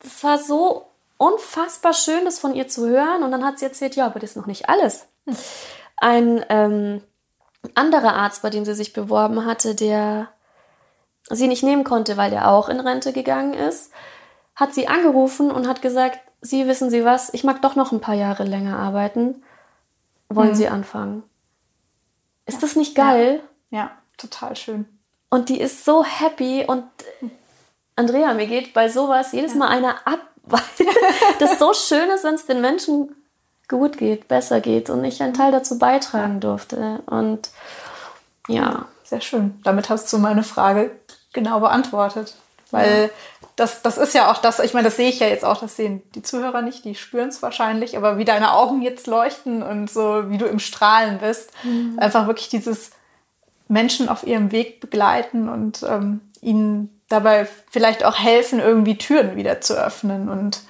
[0.00, 3.96] das war so unfassbar schön, das von ihr zu hören und dann hat sie erzählt,
[3.96, 5.06] ja, aber das ist noch nicht alles.
[5.96, 7.02] Ein ähm,
[7.74, 10.28] anderer Arzt, bei dem sie sich beworben hatte, der
[11.30, 13.92] sie nicht nehmen konnte, weil der auch in Rente gegangen ist,
[14.54, 18.00] hat sie angerufen und hat gesagt, Sie wissen Sie was, ich mag doch noch ein
[18.00, 19.42] paar Jahre länger arbeiten.
[20.28, 20.54] Wollen mhm.
[20.54, 21.22] Sie anfangen?
[22.46, 23.42] Ist das nicht geil?
[23.70, 23.78] Ja.
[23.78, 24.86] ja, total schön.
[25.30, 26.84] Und die ist so happy und
[27.96, 29.58] Andrea, mir geht bei sowas jedes ja.
[29.58, 30.60] Mal einer ab, weil
[31.40, 33.14] das so schön ist, wenn es den Menschen
[33.68, 37.02] gut geht, besser geht und ich einen Teil dazu beitragen durfte.
[37.06, 37.50] Und
[38.46, 38.86] ja.
[39.04, 39.60] Sehr schön.
[39.64, 40.90] Damit hast du meine Frage
[41.32, 42.34] genau beantwortet.
[42.70, 43.08] Weil ja.
[43.56, 45.76] das, das ist ja auch das, ich meine, das sehe ich ja jetzt auch, das
[45.76, 49.90] sehen die Zuhörer nicht, die spüren es wahrscheinlich, aber wie deine Augen jetzt leuchten und
[49.90, 51.50] so, wie du im Strahlen bist.
[51.62, 51.98] Mhm.
[51.98, 52.90] Einfach wirklich dieses
[53.68, 59.60] Menschen auf ihrem Weg begleiten und ähm, ihnen dabei vielleicht auch helfen, irgendwie Türen wieder
[59.60, 60.60] zu öffnen und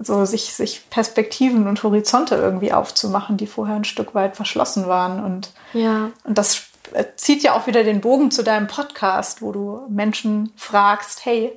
[0.00, 5.22] so sich, sich Perspektiven und Horizonte irgendwie aufzumachen, die vorher ein Stück weit verschlossen waren.
[5.22, 6.10] Und, ja.
[6.24, 6.66] und das
[7.16, 11.52] zieht ja auch wieder den Bogen zu deinem Podcast, wo du Menschen fragst, hey,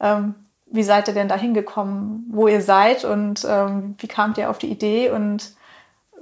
[0.00, 0.34] ähm,
[0.66, 4.58] wie seid ihr denn da hingekommen, wo ihr seid und ähm, wie kamt ihr auf
[4.58, 5.10] die Idee?
[5.10, 5.52] Und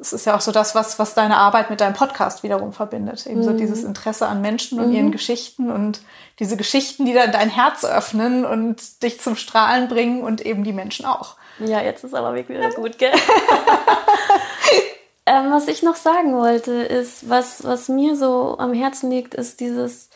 [0.00, 3.26] es ist ja auch so das, was, was deine Arbeit mit deinem Podcast wiederum verbindet.
[3.26, 3.44] Eben mhm.
[3.44, 4.94] so dieses Interesse an Menschen und mhm.
[4.94, 6.02] ihren Geschichten und
[6.38, 10.72] diese Geschichten, die dann dein Herz öffnen und dich zum Strahlen bringen und eben die
[10.72, 11.36] Menschen auch.
[11.58, 13.12] Ja, jetzt ist aber wirklich wieder gut, gell?
[15.32, 19.60] ähm, was ich noch sagen wollte, ist, was, was mir so am Herzen liegt, ist
[19.60, 20.10] dieses,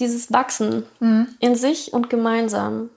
[0.00, 1.28] dieses Wachsen mhm.
[1.40, 2.90] in sich und gemeinsam.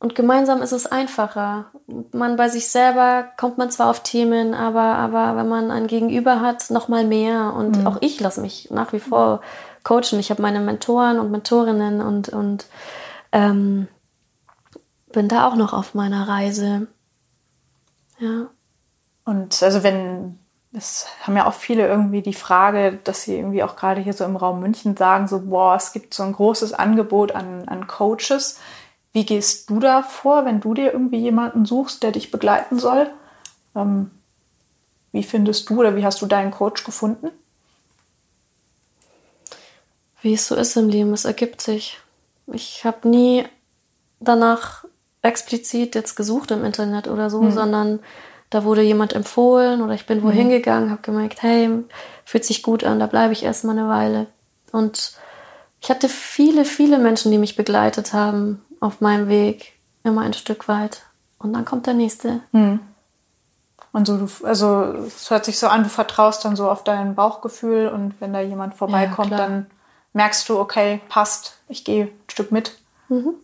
[0.00, 1.66] Und gemeinsam ist es einfacher.
[2.12, 6.40] Man bei sich selber kommt man zwar auf Themen, aber, aber wenn man ein Gegenüber
[6.40, 7.52] hat, noch mal mehr.
[7.54, 7.86] Und mhm.
[7.86, 9.42] auch ich lasse mich nach wie vor
[9.84, 10.18] coachen.
[10.18, 12.66] Ich habe meine Mentoren und Mentorinnen und, und
[13.32, 13.88] ähm,
[15.12, 16.86] bin da auch noch auf meiner Reise.
[18.18, 18.48] Ja.
[19.30, 20.40] Und also wenn,
[20.72, 24.24] es haben ja auch viele irgendwie die Frage, dass sie irgendwie auch gerade hier so
[24.24, 28.58] im Raum München sagen, so, boah, es gibt so ein großes Angebot an, an Coaches.
[29.12, 33.08] Wie gehst du da vor, wenn du dir irgendwie jemanden suchst, der dich begleiten soll?
[33.76, 34.10] Ähm,
[35.12, 37.30] wie findest du oder wie hast du deinen Coach gefunden?
[40.22, 42.00] Wie es so ist im Leben, es ergibt sich.
[42.48, 43.44] Ich habe nie
[44.18, 44.86] danach
[45.22, 47.52] explizit jetzt gesucht im Internet oder so, mhm.
[47.52, 48.00] sondern
[48.50, 50.50] da wurde jemand empfohlen oder ich bin wohin mhm.
[50.50, 51.70] gegangen, habe gemerkt, hey,
[52.24, 54.26] fühlt sich gut an, da bleibe ich erstmal eine Weile.
[54.72, 55.12] Und
[55.80, 60.68] ich hatte viele, viele Menschen, die mich begleitet haben auf meinem Weg, immer ein Stück
[60.68, 61.02] weit.
[61.38, 62.40] Und dann kommt der nächste.
[62.52, 62.80] Mhm.
[63.92, 67.14] Und so, du, also es hört sich so an, du vertraust dann so auf dein
[67.14, 69.66] Bauchgefühl und wenn da jemand vorbeikommt, ja, dann
[70.12, 72.76] merkst du, okay, passt, ich gehe ein Stück mit.
[73.08, 73.34] Mhm.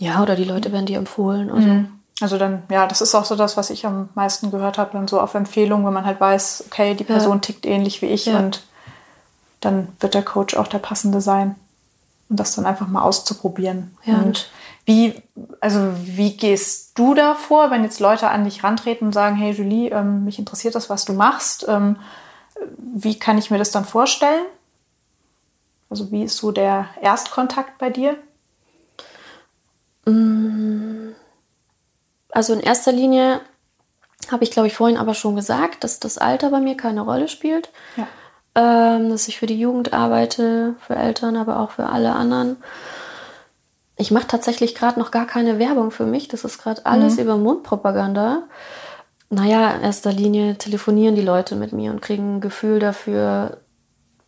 [0.00, 1.50] Ja, oder die Leute werden dir empfohlen.
[1.50, 1.68] Also.
[1.68, 1.97] Mhm.
[2.20, 5.06] Also dann, ja, das ist auch so das, was ich am meisten gehört habe, dann
[5.06, 7.40] so auf Empfehlung, wenn man halt weiß, okay, die Person ja.
[7.40, 8.38] tickt ähnlich wie ich ja.
[8.38, 8.64] und
[9.60, 11.54] dann wird der Coach auch der passende sein.
[12.28, 13.96] Und das dann einfach mal auszuprobieren.
[14.04, 14.16] Ja.
[14.16, 14.50] Und
[14.84, 15.22] wie,
[15.60, 19.52] also wie gehst du da vor, wenn jetzt Leute an dich rantreten und sagen, hey
[19.52, 21.66] Julie, ähm, mich interessiert das, was du machst.
[21.68, 21.96] Ähm,
[22.76, 24.44] wie kann ich mir das dann vorstellen?
[25.88, 28.16] Also wie ist so der Erstkontakt bei dir?
[30.04, 31.12] Mm.
[32.30, 33.40] Also in erster Linie
[34.30, 37.28] habe ich, glaube ich, vorhin aber schon gesagt, dass das Alter bei mir keine Rolle
[37.28, 37.70] spielt.
[37.96, 38.06] Ja.
[38.54, 42.56] Ähm, dass ich für die Jugend arbeite, für Eltern, aber auch für alle anderen.
[43.96, 46.28] Ich mache tatsächlich gerade noch gar keine Werbung für mich.
[46.28, 47.22] Das ist gerade alles mhm.
[47.22, 48.42] über Mundpropaganda.
[49.30, 53.58] Naja, in erster Linie telefonieren die Leute mit mir und kriegen ein Gefühl dafür,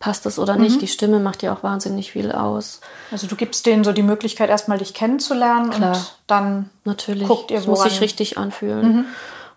[0.00, 0.76] passt das oder nicht.
[0.76, 0.80] Mhm.
[0.80, 2.80] Die Stimme macht ja auch wahnsinnig viel aus.
[3.12, 5.94] Also du gibst denen so die Möglichkeit, erstmal dich kennenzulernen Klar.
[5.94, 7.28] und dann Natürlich.
[7.28, 7.70] guckt ihr, woran...
[7.70, 8.96] muss sich richtig anfühlen.
[8.96, 9.04] Mhm.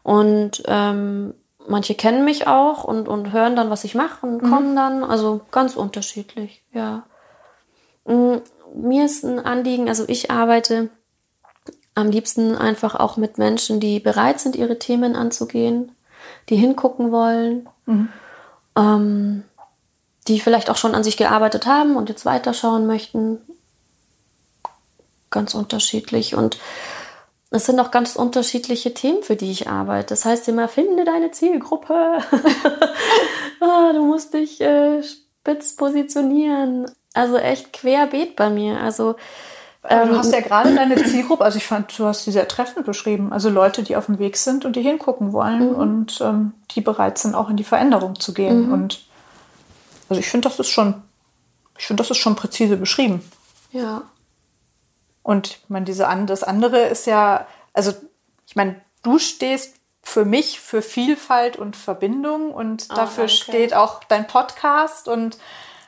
[0.04, 1.34] Und ähm,
[1.66, 4.50] manche kennen mich auch und, und hören dann, was ich mache und mhm.
[4.50, 5.04] kommen dann.
[5.06, 7.04] Also ganz unterschiedlich, ja.
[8.06, 8.36] Mm,
[8.76, 10.90] mir ist ein Anliegen, also ich arbeite
[11.96, 15.94] am liebsten einfach auch mit Menschen, die bereit sind, ihre Themen anzugehen,
[16.50, 17.70] die hingucken wollen.
[17.86, 18.10] Mhm.
[18.76, 19.44] Ähm,
[20.28, 23.42] die vielleicht auch schon an sich gearbeitet haben und jetzt weiterschauen möchten.
[25.30, 26.36] Ganz unterschiedlich.
[26.36, 26.58] Und
[27.50, 30.08] es sind auch ganz unterschiedliche Themen, für die ich arbeite.
[30.08, 31.94] Das heißt immer, finde deine Zielgruppe.
[33.60, 36.90] ah, du musst dich äh, spitz positionieren.
[37.14, 38.80] Also echt querbeet bei mir.
[38.80, 39.16] Also
[39.88, 42.86] Ähm, du hast ja gerade deine Zielgruppe, also ich fand, du hast sie sehr treffend
[42.86, 43.34] beschrieben.
[43.34, 45.76] Also Leute, die auf dem Weg sind und die hingucken wollen mhm.
[45.76, 48.68] und ähm, die bereit sind, auch in die Veränderung zu gehen.
[48.68, 48.74] Mhm.
[48.74, 49.06] Und
[50.14, 51.02] also ich finde, das ist schon,
[51.78, 53.28] ich finde, das ist schon präzise beschrieben.
[53.72, 54.04] Ja.
[55.24, 57.94] Und ich meine, diese, das andere ist ja, also
[58.46, 63.34] ich meine, du stehst für mich für Vielfalt und Verbindung und oh, dafür danke.
[63.34, 65.38] steht auch dein Podcast und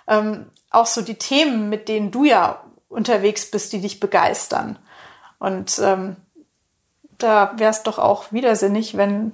[0.07, 4.79] ähm, auch so die Themen, mit denen du ja unterwegs bist, die dich begeistern.
[5.37, 6.15] Und ähm,
[7.17, 9.31] da wäre es doch auch widersinnig, wenn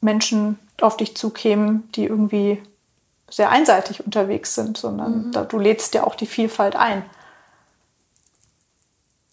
[0.00, 2.62] Menschen auf dich zukämen, die irgendwie
[3.30, 5.32] sehr einseitig unterwegs sind, sondern mhm.
[5.32, 7.04] da, du lädst ja auch die Vielfalt ein.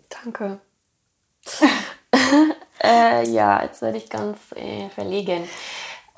[0.10, 0.60] Danke.
[2.84, 5.48] äh, ja, jetzt werde ich ganz äh, verlegen.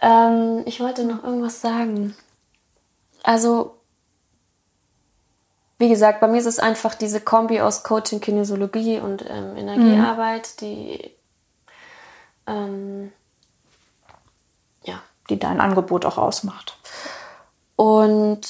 [0.01, 2.15] Ähm, ich wollte noch irgendwas sagen.
[3.23, 3.77] Also,
[5.77, 10.49] wie gesagt, bei mir ist es einfach diese Kombi aus Coaching, Kinesiologie und ähm, Energiearbeit,
[10.55, 10.65] mhm.
[10.65, 11.11] die
[12.47, 13.11] ähm,
[14.83, 15.01] ja.
[15.29, 16.77] die dein Angebot auch ausmacht.
[17.79, 18.41] Und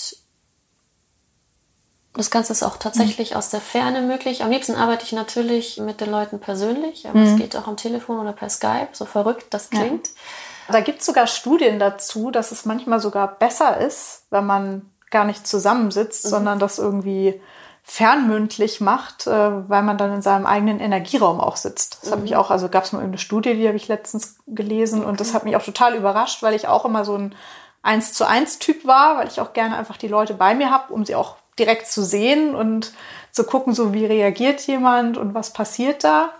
[2.15, 3.37] das Ganze ist auch tatsächlich mhm.
[3.37, 4.43] aus der Ferne möglich.
[4.43, 7.37] Am liebsten arbeite ich natürlich mit den Leuten persönlich, aber es mhm.
[7.37, 10.07] geht auch am Telefon oder per Skype, so verrückt das klingt.
[10.07, 10.73] Ja.
[10.73, 15.25] Da gibt es sogar Studien dazu, dass es manchmal sogar besser ist, wenn man gar
[15.25, 16.29] nicht zusammensitzt, mhm.
[16.29, 17.39] sondern das irgendwie
[17.83, 21.99] fernmündlich macht, äh, weil man dann in seinem eigenen Energieraum auch sitzt.
[22.01, 22.13] Das mhm.
[22.13, 25.09] hat mich auch, also gab es mal eine Studie, die habe ich letztens gelesen okay.
[25.09, 27.35] und das hat mich auch total überrascht, weil ich auch immer so ein
[27.81, 30.93] eins zu eins Typ war, weil ich auch gerne einfach die Leute bei mir habe,
[30.93, 32.93] um sie auch direkt zu sehen und
[33.31, 36.31] zu gucken, so wie reagiert jemand und was passiert da.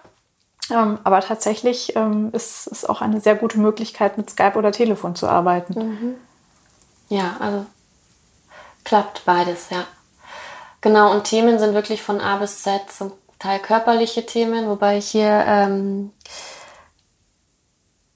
[0.71, 5.15] Ähm, aber tatsächlich ähm, ist es auch eine sehr gute Möglichkeit, mit Skype oder Telefon
[5.15, 5.73] zu arbeiten.
[5.73, 6.15] Mhm.
[7.09, 7.65] Ja, also
[8.83, 9.85] klappt beides, ja.
[10.81, 15.09] Genau, und Themen sind wirklich von A bis Z zum Teil körperliche Themen, wobei ich
[15.09, 16.11] hier ähm,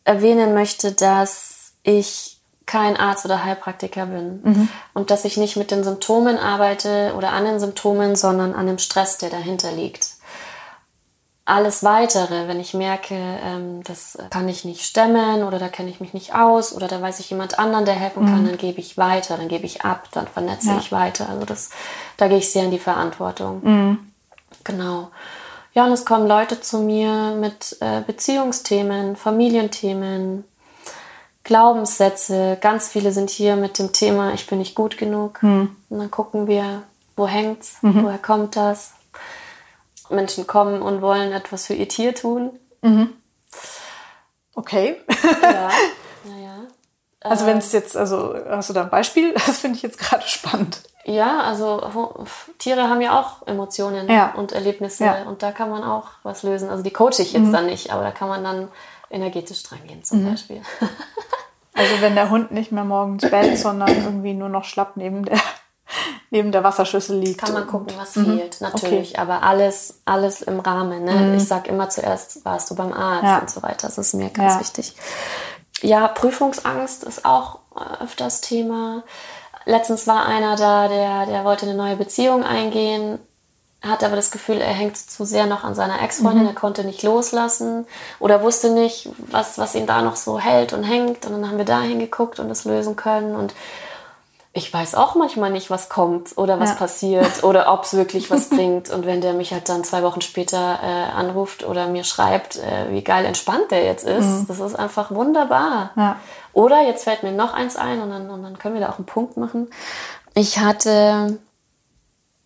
[0.03, 2.32] erwähnen möchte, dass ich
[2.65, 4.69] kein Arzt oder Heilpraktiker bin mhm.
[4.93, 8.77] und dass ich nicht mit den Symptomen arbeite oder an den Symptomen, sondern an dem
[8.77, 10.11] Stress, der dahinter liegt
[11.45, 15.99] alles weitere, wenn ich merke, ähm, das kann ich nicht stemmen oder da kenne ich
[15.99, 18.47] mich nicht aus oder da weiß ich jemand anderen, der helfen kann, mhm.
[18.47, 20.77] dann gebe ich weiter, dann gebe ich ab, dann vernetze ja.
[20.77, 21.27] ich weiter.
[21.27, 21.71] Also das,
[22.15, 23.61] da gehe ich sehr in die Verantwortung.
[23.63, 23.99] Mhm.
[24.63, 25.09] Genau.
[25.73, 30.45] Ja, und es kommen Leute zu mir mit äh, Beziehungsthemen, Familienthemen,
[31.43, 32.57] Glaubenssätze.
[32.61, 35.43] Ganz viele sind hier mit dem Thema, ich bin nicht gut genug.
[35.43, 35.75] Mhm.
[35.89, 36.83] Und dann gucken wir,
[37.15, 38.03] wo hängt's, mhm.
[38.03, 38.93] woher kommt das,
[40.09, 42.51] Menschen kommen und wollen etwas für ihr Tier tun.
[42.81, 43.13] Mhm.
[44.55, 44.97] Okay.
[45.41, 45.69] Ja,
[46.23, 46.53] naja.
[47.21, 49.33] Also wenn es ähm, jetzt, also hast du da ein Beispiel?
[49.45, 50.81] Das finde ich jetzt gerade spannend.
[51.05, 51.81] Ja, also
[52.59, 54.33] Tiere haben ja auch Emotionen ja.
[54.35, 55.23] und Erlebnisse ja.
[55.23, 56.69] und da kann man auch was lösen.
[56.69, 57.51] Also die coache ich jetzt mhm.
[57.51, 58.69] dann nicht, aber da kann man dann
[59.13, 60.31] energetisch dran gehen zum mhm.
[60.31, 60.61] Beispiel.
[61.75, 65.39] Also wenn der Hund nicht mehr morgens bellt, sondern irgendwie nur noch schlapp neben der
[66.29, 67.39] neben der Wasserschüssel liegt.
[67.39, 68.37] Kann man gucken, was mhm.
[68.37, 69.11] fehlt, natürlich.
[69.11, 69.21] Okay.
[69.21, 71.03] Aber alles, alles im Rahmen.
[71.03, 71.13] Ne?
[71.13, 71.37] Mhm.
[71.37, 73.39] Ich sag immer zuerst, warst du beim Arzt ja.
[73.39, 73.87] und so weiter.
[73.87, 74.59] Das ist mir ganz ja.
[74.59, 74.95] wichtig.
[75.81, 79.03] Ja, Prüfungsangst ist auch äh, öfters Thema.
[79.65, 83.19] Letztens war einer da, der, der wollte eine neue Beziehung eingehen,
[83.83, 86.49] hat aber das Gefühl, er hängt zu sehr noch an seiner Ex-Freundin, mhm.
[86.49, 87.85] er konnte nicht loslassen
[88.19, 91.25] oder wusste nicht, was, was ihn da noch so hält und hängt.
[91.25, 93.35] Und dann haben wir da hingeguckt und das lösen können.
[93.35, 93.53] Und
[94.53, 96.75] ich weiß auch manchmal nicht, was kommt oder was ja.
[96.75, 98.89] passiert oder ob es wirklich was bringt.
[98.89, 102.89] Und wenn der mich halt dann zwei Wochen später äh, anruft oder mir schreibt, äh,
[102.91, 104.45] wie geil entspannt der jetzt ist, mhm.
[104.47, 105.91] das ist einfach wunderbar.
[105.97, 106.15] Ja.
[106.53, 108.97] Oder jetzt fällt mir noch eins ein und dann, und dann können wir da auch
[108.97, 109.69] einen Punkt machen.
[110.35, 111.37] Ich hatte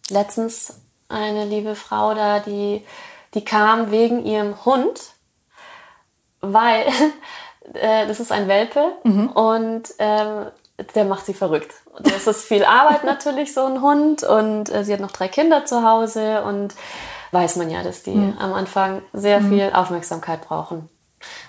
[0.10, 0.80] letztens
[1.10, 2.86] eine liebe Frau da, die,
[3.34, 5.00] die kam wegen ihrem Hund,
[6.42, 6.86] weil
[7.74, 9.30] äh, das ist ein Welpe mhm.
[9.30, 10.48] und ähm,
[10.96, 11.74] der macht sie verrückt.
[12.00, 14.24] Das ist viel Arbeit natürlich, so ein Hund.
[14.24, 16.76] Und äh, sie hat noch drei Kinder zu Hause und
[17.32, 18.38] weiß man ja, dass die mhm.
[18.40, 19.50] am Anfang sehr mhm.
[19.50, 20.90] viel Aufmerksamkeit brauchen.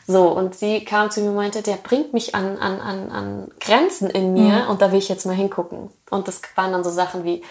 [0.06, 3.50] So, und sie kam zu mir und meinte, der bringt mich an, an, an, an
[3.60, 4.70] Grenzen in mir mhm.
[4.70, 5.90] und da will ich jetzt mal hingucken.
[6.10, 7.42] Und das waren dann so Sachen wie,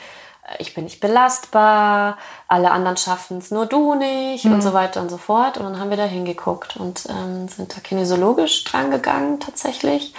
[0.60, 2.18] ich bin nicht belastbar,
[2.48, 4.62] alle anderen schaffen es, nur du nicht und mhm.
[4.62, 5.58] so weiter und so fort.
[5.58, 10.14] Und dann haben wir da hingeguckt und ähm, sind da kinesiologisch dran gegangen tatsächlich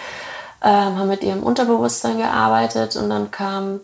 [0.63, 3.81] ähm, haben mit ihrem Unterbewusstsein gearbeitet und dann kam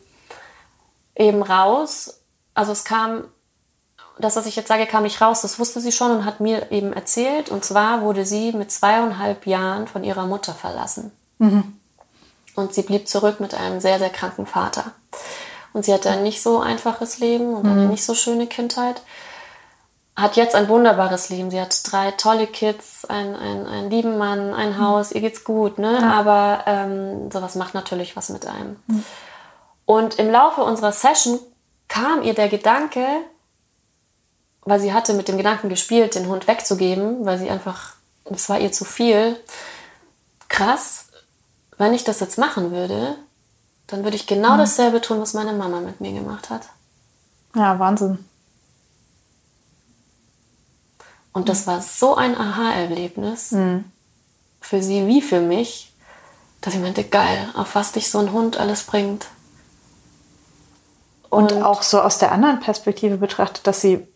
[1.14, 2.20] eben raus,
[2.54, 3.24] also es kam,
[4.18, 6.70] das, was ich jetzt sage, kam nicht raus, das wusste sie schon und hat mir
[6.72, 7.48] eben erzählt.
[7.48, 11.12] Und zwar wurde sie mit zweieinhalb Jahren von ihrer Mutter verlassen.
[11.38, 11.78] Mhm.
[12.54, 14.92] Und sie blieb zurück mit einem sehr, sehr kranken Vater.
[15.74, 17.90] Und sie hatte ein nicht so einfaches Leben und eine mhm.
[17.90, 19.02] nicht so schöne Kindheit.
[20.16, 21.50] hat jetzt ein wunderbares Leben.
[21.50, 25.78] Sie hat drei tolle Kids, einen, einen, einen lieben Mann, ein Haus, ihr geht's gut,
[25.78, 25.98] ne?
[26.00, 26.12] Ja.
[26.12, 28.76] Aber ähm, sowas macht natürlich was mit einem.
[29.84, 31.40] Und im Laufe unserer Session
[31.88, 33.04] kam ihr der Gedanke,
[34.62, 37.94] weil sie hatte mit dem Gedanken gespielt, den Hund wegzugeben, weil sie einfach,
[38.24, 39.36] es war ihr zu viel.
[40.48, 41.06] Krass,
[41.76, 43.16] wenn ich das jetzt machen würde,
[43.86, 46.62] dann würde ich genau dasselbe tun, was meine Mama mit mir gemacht hat.
[47.54, 48.24] Ja, Wahnsinn.
[51.32, 53.54] Und das war so ein Aha-Erlebnis
[54.60, 55.92] für sie wie für mich,
[56.60, 59.26] dass ich meinte, geil, auf was dich so ein Hund alles bringt.
[61.28, 64.06] Und, auch so aus der anderen Perspektive betrachtet, dass sie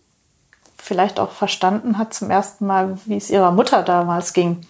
[0.77, 4.67] vielleicht auch verstanden hat zum ersten Mal, wie es ihrer Mutter damals ging.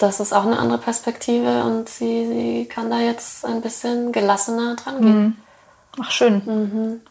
[0.00, 4.74] Das ist auch eine andere Perspektive und sie, sie kann da jetzt ein bisschen gelassener
[4.76, 5.42] dran gehen.
[6.00, 7.02] Ach, schön.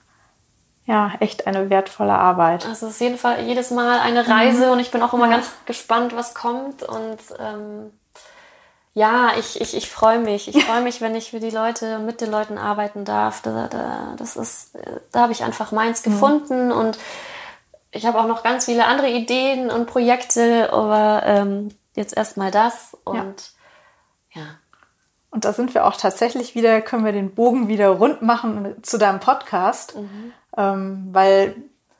[0.85, 2.65] Ja, echt eine wertvolle Arbeit.
[2.65, 5.51] Also es ist jeden Fall jedes Mal eine Reise und ich bin auch immer ganz
[5.67, 6.81] gespannt, was kommt.
[6.81, 7.91] Und ähm,
[8.95, 10.47] ja, ich, ich, ich freue mich.
[10.47, 13.43] Ich freue mich, wenn ich für die Leute, mit den Leuten arbeiten darf.
[13.43, 14.71] Da, da, das ist,
[15.11, 16.97] da habe ich einfach meins gefunden und
[17.91, 21.69] ich habe auch noch ganz viele andere Ideen und Projekte, aber ähm,
[21.99, 23.51] jetzt erstmal das und
[24.31, 24.43] ja.
[25.31, 28.97] Und da sind wir auch tatsächlich wieder, können wir den Bogen wieder rund machen zu
[28.97, 29.95] deinem Podcast.
[30.57, 31.55] Ähm, weil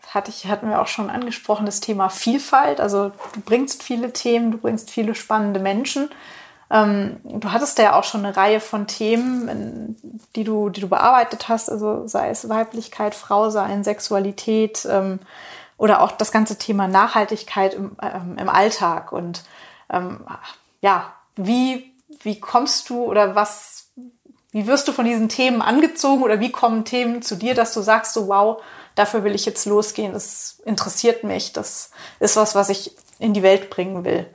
[0.07, 2.81] hatte ich, hatten wir auch schon angesprochen, das Thema Vielfalt.
[2.81, 6.09] Also du bringst viele Themen, du bringst viele spannende Menschen.
[6.71, 9.95] Ähm, du hattest ja auch schon eine Reihe von Themen,
[10.35, 15.19] die du, die du bearbeitet hast, also sei es Weiblichkeit, Frau sein, Sexualität ähm,
[15.77, 19.11] oder auch das ganze Thema Nachhaltigkeit im, ähm, im Alltag.
[19.11, 19.43] Und
[19.89, 20.25] ähm,
[20.81, 23.91] ja, wie, wie kommst du oder was,
[24.51, 27.81] wie wirst du von diesen Themen angezogen oder wie kommen Themen zu dir, dass du
[27.81, 28.61] sagst, so wow,
[28.95, 33.43] dafür will ich jetzt losgehen, das interessiert mich, das ist was, was ich in die
[33.43, 34.33] Welt bringen will.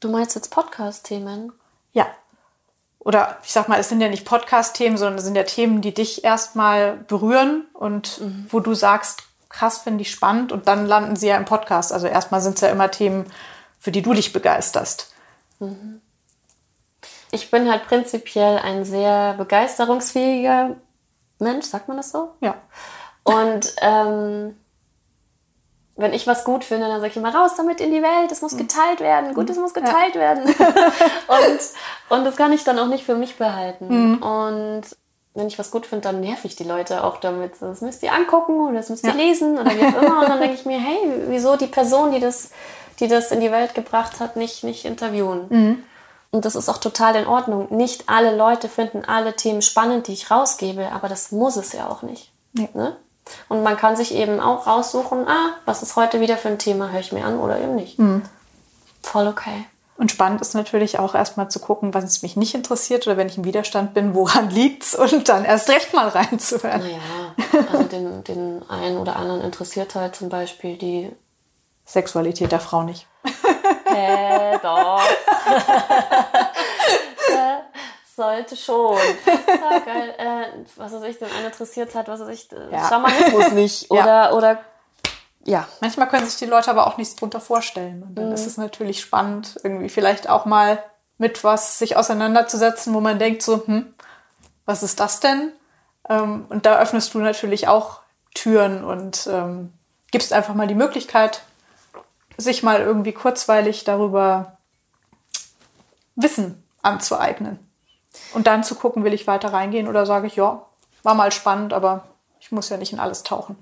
[0.00, 1.52] Du meinst jetzt Podcast-Themen?
[1.92, 2.06] Ja.
[3.00, 5.94] Oder ich sag mal, es sind ja nicht Podcast-Themen, sondern es sind ja Themen, die
[5.94, 11.28] dich erstmal berühren und wo du sagst, krass, finde ich spannend und dann landen sie
[11.28, 11.92] ja im Podcast.
[11.92, 13.24] Also erstmal sind es ja immer Themen,
[13.88, 15.14] für die du dich begeisterst.
[17.30, 20.76] Ich bin halt prinzipiell ein sehr begeisterungsfähiger
[21.38, 22.32] Mensch, sagt man das so?
[22.42, 22.56] Ja.
[23.22, 24.58] Und ähm,
[25.96, 28.42] wenn ich was gut finde, dann sage ich immer raus damit in die Welt, es
[28.42, 30.44] muss geteilt werden, gut, es muss geteilt werden.
[31.28, 31.60] und,
[32.10, 34.18] und das kann ich dann auch nicht für mich behalten.
[34.18, 34.82] Und
[35.32, 37.52] wenn ich was gut finde, dann nerv ich die Leute auch damit.
[37.60, 39.16] Das müsst ihr angucken oder das müsst ihr Ja.
[39.16, 40.20] lesen oder wie auch immer.
[40.20, 42.50] Und dann denke ich mir, hey, wieso die Person, die das,
[43.00, 45.46] die das in die Welt gebracht hat, nicht, nicht interviewen?
[46.30, 47.68] Und das ist auch total in Ordnung.
[47.74, 51.88] Nicht alle Leute finden alle Themen spannend, die ich rausgebe, aber das muss es ja
[51.88, 52.30] auch nicht.
[52.52, 52.68] Nee.
[52.74, 52.96] Ne?
[53.48, 56.90] Und man kann sich eben auch raussuchen, ah, was ist heute wieder für ein Thema,
[56.90, 57.98] höre ich mir an oder eben nicht.
[59.02, 59.64] Voll okay.
[59.96, 63.26] Und spannend ist natürlich auch erstmal zu gucken, was es mich nicht interessiert oder wenn
[63.26, 66.80] ich im Widerstand bin, woran liegt's und dann erst recht mal reinzuhören.
[66.80, 71.10] Naja, also den, den einen oder anderen interessiert halt zum Beispiel die
[71.88, 73.06] Sexualität der Frau nicht.
[73.86, 75.02] Hä, doch.
[77.30, 77.58] Äh,
[78.14, 78.98] Sollte schon.
[79.26, 80.14] Ja, geil.
[80.18, 82.88] Äh, was weiß ich, den einen interessiert hat, was weiß ich, äh, Ja.
[82.88, 83.90] Schamanismus nicht.
[83.90, 84.02] Ja.
[84.02, 84.60] Oder, oder,
[85.44, 85.66] ja.
[85.80, 88.02] Manchmal können sich die Leute aber auch nichts drunter vorstellen.
[88.02, 90.82] Und dann ist es natürlich spannend, irgendwie vielleicht auch mal
[91.16, 93.94] mit was sich auseinanderzusetzen, wo man denkt so, hm,
[94.66, 95.52] was ist das denn?
[96.08, 98.00] Ähm, und da öffnest du natürlich auch
[98.34, 99.72] Türen und ähm,
[100.10, 101.42] gibst einfach mal die Möglichkeit,
[102.38, 104.56] sich mal irgendwie kurzweilig darüber
[106.16, 107.58] Wissen anzueignen.
[108.32, 110.64] Und dann zu gucken, will ich weiter reingehen oder sage ich, ja,
[111.02, 112.04] war mal spannend, aber
[112.40, 113.56] ich muss ja nicht in alles tauchen.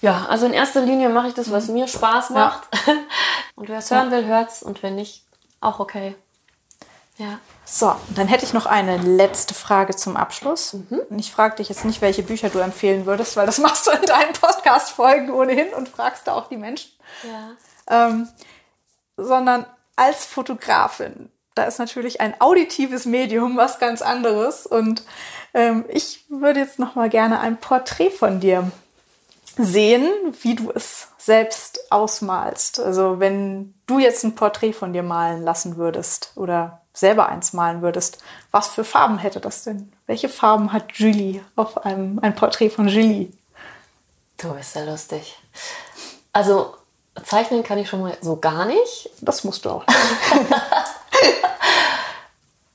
[0.00, 2.68] Ja, also in erster Linie mache ich das, was mir Spaß macht.
[3.56, 4.62] Und wer es hören will, hört's.
[4.62, 5.24] Und wenn nicht,
[5.60, 6.14] auch okay.
[7.18, 7.38] Ja.
[7.64, 10.74] So, dann hätte ich noch eine letzte Frage zum Abschluss.
[10.74, 13.90] Und ich frage dich jetzt nicht, welche Bücher du empfehlen würdest, weil das machst du
[13.90, 16.90] in deinen Podcast-Folgen ohnehin und fragst da auch die Menschen.
[17.24, 18.08] Ja.
[18.08, 18.28] Ähm,
[19.16, 24.66] sondern als Fotografin, da ist natürlich ein auditives Medium was ganz anderes.
[24.66, 25.02] Und
[25.54, 28.70] ähm, ich würde jetzt noch mal gerne ein Porträt von dir
[29.56, 30.06] sehen,
[30.42, 32.78] wie du es selbst ausmalst.
[32.78, 37.82] Also wenn du jetzt ein Porträt von dir malen lassen würdest oder selber eins malen
[37.82, 38.18] würdest,
[38.50, 39.92] was für Farben hätte das denn?
[40.06, 43.32] Welche Farben hat Julie auf einem ein Porträt von Julie?
[44.38, 45.38] Du bist ja lustig.
[46.32, 46.74] Also,
[47.24, 49.10] zeichnen kann ich schon mal so gar nicht.
[49.20, 49.84] Das musst du auch.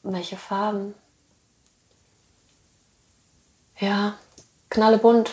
[0.03, 0.95] Welche Farben?
[3.79, 4.13] Ja,
[4.69, 5.31] knallebunt.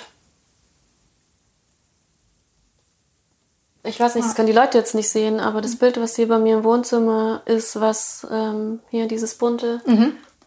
[3.89, 6.28] Ich weiß nicht, das können die Leute jetzt nicht sehen, aber das Bild, was hier
[6.28, 9.80] bei mir im Wohnzimmer ist, was ähm, hier dieses bunte,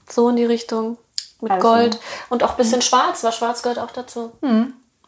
[0.09, 0.97] so in die Richtung
[1.41, 4.31] mit Also- Gold und auch ein bisschen schwarz, weil schwarz gehört auch dazu.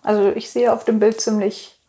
[0.02, 1.80] Also ich sehe auf dem Bild ziemlich,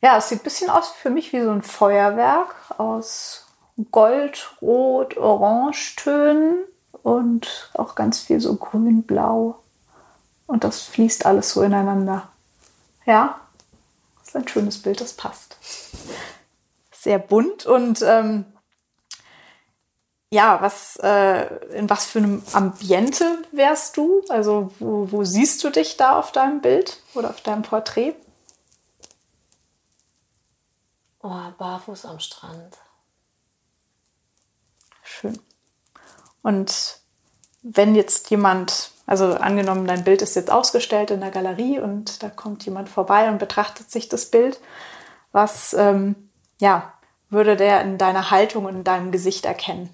[0.00, 3.44] ja, es sieht ein bisschen aus für mich wie so ein Feuerwerk aus
[3.90, 6.64] Gold, Rot, Orangetönen
[7.02, 9.58] und auch ganz viel so grün, blau.
[10.46, 12.28] Und das fließt alles so ineinander.
[13.06, 13.39] Ja,
[14.32, 15.56] das ist ein schönes Bild, das passt.
[16.92, 18.44] Sehr bunt und ähm,
[20.30, 24.22] ja, was, äh, in was für einem Ambiente wärst du?
[24.28, 28.14] Also wo, wo siehst du dich da auf deinem Bild oder auf deinem Porträt?
[31.22, 32.78] Oh, barfuß am Strand.
[35.02, 35.40] Schön.
[36.42, 37.00] Und
[37.62, 42.30] wenn jetzt jemand, also angenommen, dein Bild ist jetzt ausgestellt in der Galerie und da
[42.30, 44.60] kommt jemand vorbei und betrachtet sich das Bild,
[45.32, 46.30] was ähm,
[46.60, 46.92] ja,
[47.28, 49.92] würde der in deiner Haltung und in deinem Gesicht erkennen?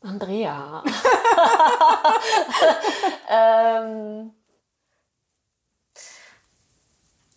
[0.00, 0.82] Andrea.
[3.30, 4.34] ähm,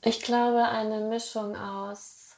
[0.01, 2.37] ich glaube, eine Mischung aus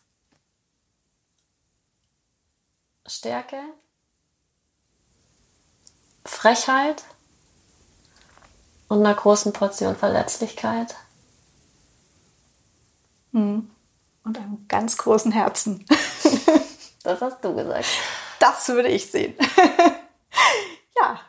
[3.05, 3.61] Stärke,
[6.27, 7.03] Frechheit
[8.87, 10.95] und einer großen Portion Verletzlichkeit.
[14.23, 15.85] Und einem ganz großen Herzen.
[17.03, 17.85] Das hast du gesagt.
[18.37, 19.33] Das würde ich sehen.
[20.99, 21.21] ja.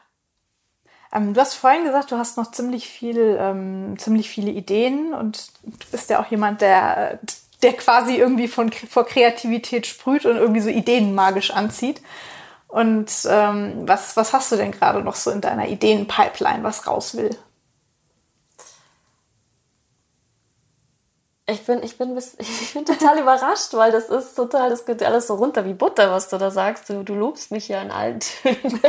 [1.12, 5.52] Ähm, du hast vorhin gesagt, du hast noch ziemlich viel, ähm, ziemlich viele Ideen und
[5.62, 7.20] du bist ja auch jemand, der,
[7.62, 12.02] der quasi irgendwie von, vor Kreativität sprüht und irgendwie so Ideen magisch anzieht.
[12.68, 17.16] Und ähm, was, was hast du denn gerade noch so in deiner Ideenpipeline, was raus
[17.16, 17.30] will?
[21.46, 25.02] Ich bin, ich bin, bis, ich bin total überrascht, weil das ist total, das geht
[25.02, 26.90] alles so runter wie Butter, was du da sagst.
[26.90, 28.80] Du, du lobst mich ja in allen Tönen.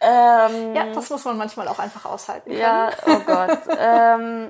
[0.00, 2.50] ähm, Ja, das muss man manchmal auch einfach aushalten.
[2.50, 2.60] Können.
[2.60, 3.60] ja, oh Gott.
[3.78, 4.48] ähm,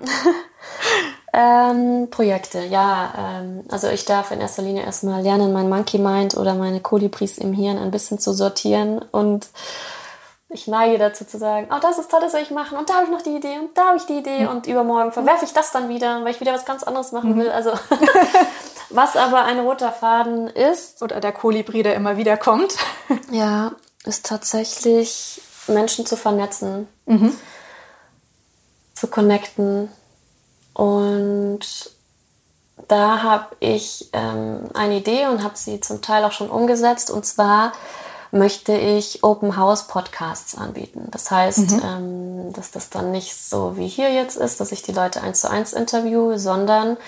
[1.32, 3.12] ähm, Projekte, ja.
[3.18, 7.38] Ähm, also ich darf in erster Linie erstmal lernen, mein Monkey Mind oder meine Kolibris
[7.38, 9.48] im Hirn ein bisschen zu sortieren und
[10.48, 12.94] ich neige dazu zu sagen, oh, das ist toll, das soll ich machen und da
[12.94, 15.52] habe ich noch die Idee und da habe ich die Idee und übermorgen verwerfe ich
[15.52, 17.50] das dann wieder, weil ich wieder was ganz anderes machen will.
[17.50, 17.72] Also
[18.90, 22.76] was aber ein roter Faden ist, Oder der Kolibri, der immer wieder kommt.
[23.30, 23.72] ja,
[24.04, 26.86] ist tatsächlich Menschen zu vernetzen,
[28.94, 29.90] zu connecten.
[30.76, 31.60] Und
[32.86, 37.10] da habe ich ähm, eine Idee und habe sie zum Teil auch schon umgesetzt.
[37.10, 37.72] Und zwar
[38.30, 41.08] möchte ich Open House Podcasts anbieten.
[41.12, 44.92] Das heißt, ähm, dass das dann nicht so wie hier jetzt ist, dass ich die
[44.92, 46.98] Leute eins zu eins interviewe, sondern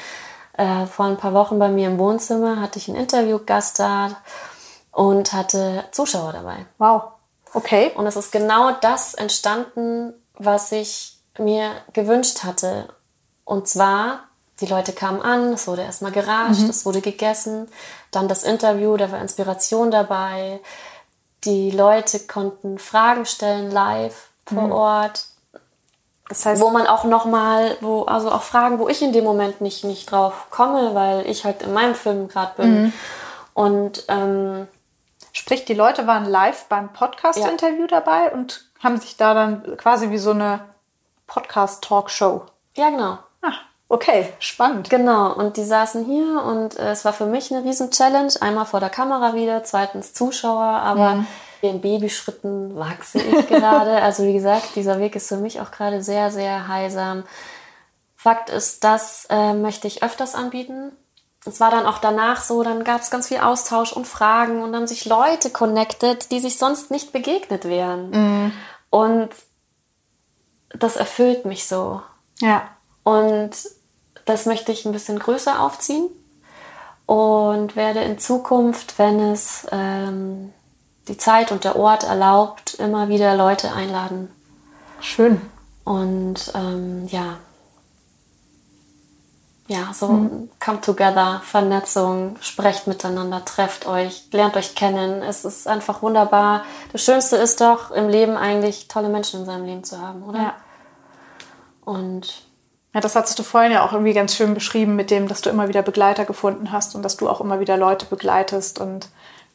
[0.56, 4.16] äh, vor ein paar Wochen bei mir im Wohnzimmer hatte ich einen Interviewgast da
[4.92, 6.64] und hatte Zuschauer dabei.
[6.78, 7.02] Wow.
[7.52, 7.92] Okay.
[7.96, 12.88] Und es ist genau das entstanden, was ich mir gewünscht hatte.
[13.48, 14.24] Und zwar,
[14.60, 17.68] die Leute kamen an, es wurde erstmal geratscht, es wurde gegessen,
[18.10, 20.60] dann das Interview, da war Inspiration dabei.
[21.44, 25.24] Die Leute konnten Fragen stellen live vor Ort,
[26.28, 29.62] Das heißt, wo man auch nochmal, wo, also auch Fragen, wo ich in dem Moment
[29.62, 32.92] nicht, nicht drauf komme, weil ich halt in meinem Film gerade bin.
[33.54, 34.68] Und ähm,
[35.32, 40.18] Sprich, die Leute waren live beim Podcast-Interview dabei und haben sich da dann quasi wie
[40.18, 40.60] so eine
[41.28, 42.42] Podcast-Talkshow.
[42.74, 43.18] ja, genau.
[43.42, 43.54] Ah,
[43.88, 44.90] okay, spannend.
[44.90, 48.32] Genau, und die saßen hier und äh, es war für mich eine riesen Challenge.
[48.40, 51.24] Einmal vor der Kamera wieder, zweitens Zuschauer, aber
[51.60, 53.90] in Babyschritten wachse ich gerade.
[54.02, 57.24] Also wie gesagt, dieser Weg ist für mich auch gerade sehr, sehr heilsam.
[58.16, 60.92] Fakt ist, das äh, möchte ich öfters anbieten.
[61.46, 64.72] Es war dann auch danach so, dann gab es ganz viel Austausch und Fragen und
[64.72, 68.52] dann haben sich Leute connected, die sich sonst nicht begegnet wären.
[68.90, 69.30] Und
[70.70, 72.02] das erfüllt mich so.
[72.40, 72.68] Ja.
[73.08, 73.52] Und
[74.26, 76.08] das möchte ich ein bisschen größer aufziehen
[77.06, 80.52] und werde in Zukunft, wenn es ähm,
[81.08, 84.30] die Zeit und der Ort erlaubt, immer wieder Leute einladen.
[85.00, 85.40] Schön.
[85.84, 87.38] Und ähm, ja,
[89.68, 90.08] ja, so
[90.62, 95.22] come together, Vernetzung, sprecht miteinander, trefft euch, lernt euch kennen.
[95.22, 96.62] Es ist einfach wunderbar.
[96.92, 100.38] Das Schönste ist doch im Leben eigentlich tolle Menschen in seinem Leben zu haben, oder?
[100.38, 100.54] Ja.
[101.86, 102.47] Und
[102.98, 105.50] Ja, das hattest du vorhin ja auch irgendwie ganz schön beschrieben mit dem, dass du
[105.50, 109.08] immer wieder Begleiter gefunden hast und dass du auch immer wieder Leute begleitest und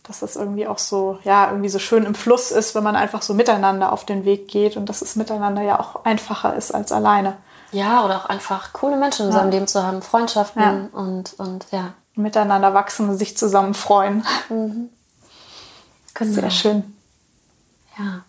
[0.04, 3.22] dass das irgendwie auch so, ja, irgendwie so schön im Fluss ist, wenn man einfach
[3.22, 6.94] so miteinander auf den Weg geht und dass es miteinander ja auch einfacher ist als
[6.94, 7.36] alleine.
[7.74, 9.40] Ja, oder auch einfach coole Menschen in Ja.
[9.40, 10.88] seinem Leben zu haben, Freundschaften Ja.
[10.98, 11.90] und, und ja.
[12.16, 14.24] Miteinander wachsen und sich zusammen freuen.
[14.48, 16.32] Genau.
[16.34, 16.96] Sehr schön.
[18.00, 18.22] Ja.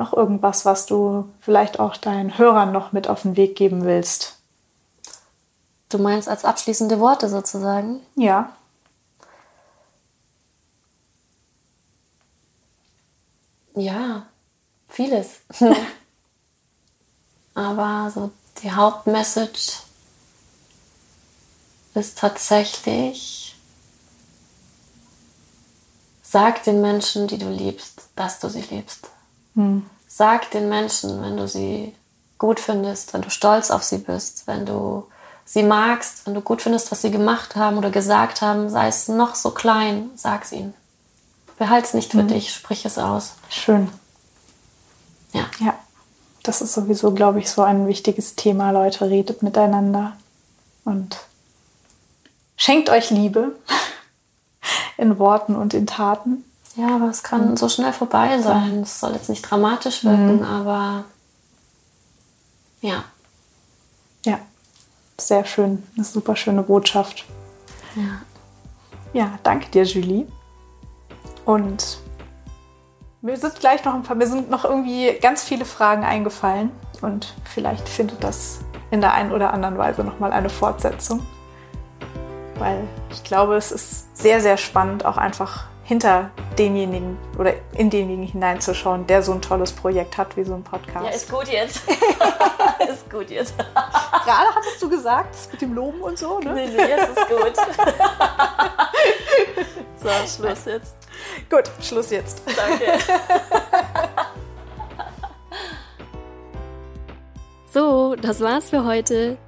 [0.00, 4.38] Noch irgendwas, was du vielleicht auch deinen Hörern noch mit auf den Weg geben willst?
[5.90, 8.00] Du meinst als abschließende Worte sozusagen?
[8.16, 8.56] Ja.
[13.74, 14.24] Ja,
[14.88, 15.42] vieles.
[17.54, 18.30] Aber so
[18.62, 19.82] die Hauptmessage
[21.92, 23.54] ist tatsächlich,
[26.22, 29.10] sag den Menschen, die du liebst, dass du sie liebst.
[30.08, 31.94] Sag den Menschen, wenn du sie
[32.38, 35.06] gut findest, wenn du stolz auf sie bist, wenn du
[35.44, 39.08] sie magst, wenn du gut findest, was sie gemacht haben oder gesagt haben, sei es
[39.08, 40.74] noch so klein, sag's ihnen.
[41.58, 43.34] Behalt's nicht für dich, sprich es aus.
[43.50, 43.90] Schön.
[45.32, 45.44] Ja.
[45.58, 45.74] Ja.
[46.42, 48.70] Das ist sowieso, glaube ich, so ein wichtiges Thema.
[48.70, 50.16] Leute, redet miteinander
[50.84, 51.18] und
[52.56, 53.56] schenkt euch Liebe
[54.96, 56.44] in Worten und in Taten.
[56.80, 58.80] Ja, aber es kann so schnell vorbei sein.
[58.80, 61.04] Es soll jetzt nicht dramatisch wirken, aber
[62.80, 63.04] ja.
[64.24, 64.38] Ja,
[65.18, 65.86] sehr schön.
[65.94, 67.26] Eine super schöne Botschaft.
[67.96, 68.22] Ja.
[69.12, 70.26] Ja, danke dir, Julie.
[71.44, 71.98] Und
[73.20, 76.70] mir sind gleich noch ein paar, mir sind noch irgendwie ganz viele Fragen eingefallen
[77.02, 78.60] und vielleicht findet das
[78.90, 81.26] in der einen oder anderen Weise nochmal eine Fortsetzung.
[82.54, 88.24] Weil ich glaube, es ist sehr, sehr spannend, auch einfach hinter denjenigen oder in denjenigen
[88.24, 91.04] hineinzuschauen, der so ein tolles Projekt hat wie so ein Podcast.
[91.04, 91.78] Ja, ist gut jetzt.
[92.88, 93.58] ist gut jetzt.
[93.58, 96.54] Gerade hattest du gesagt, das mit dem Loben und so, ne?
[96.54, 97.56] Nee, nee, jetzt ist gut.
[99.96, 100.94] so, Schluss jetzt.
[101.50, 102.44] Gut, Schluss jetzt.
[102.46, 102.92] Danke.
[107.72, 109.38] So, das war's für heute.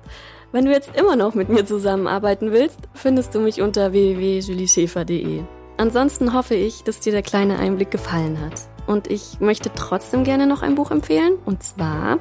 [0.52, 5.42] Wenn du jetzt immer noch mit mir zusammenarbeiten willst, findest du mich unter www.julieschäfer.de.
[5.76, 8.60] Ansonsten hoffe ich, dass dir der kleine Einblick gefallen hat.
[8.86, 11.34] Und ich möchte trotzdem gerne noch ein Buch empfehlen.
[11.44, 12.18] Und zwar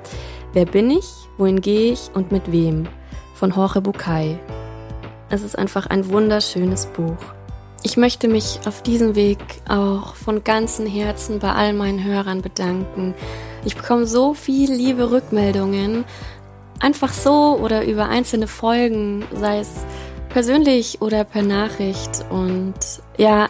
[0.54, 1.06] Wer bin ich?
[1.38, 2.12] Wohin gehe ich?
[2.14, 2.88] Und mit wem?
[3.42, 4.38] von Jorge Bucay.
[5.32, 7.18] Es ist einfach ein wunderschönes Buch.
[7.82, 13.16] Ich möchte mich auf diesem Weg auch von ganzem Herzen bei all meinen Hörern bedanken.
[13.66, 16.06] Ich bekomme so viel liebe Rückmeldungen,
[16.80, 19.88] einfach so oder über einzelne Folgen, sei es
[20.34, 22.26] persönlich oder per Nachricht.
[22.30, 22.76] Und
[23.18, 23.50] ja,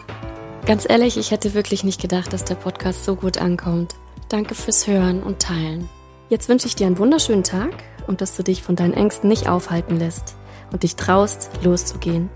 [0.66, 3.94] ganz ehrlich, ich hätte wirklich nicht gedacht, dass der Podcast so gut ankommt.
[4.28, 5.88] Danke fürs Hören und Teilen.
[6.28, 7.72] Jetzt wünsche ich dir einen wunderschönen Tag
[8.06, 10.36] und dass du dich von deinen Ängsten nicht aufhalten lässt
[10.72, 12.30] und dich traust, loszugehen.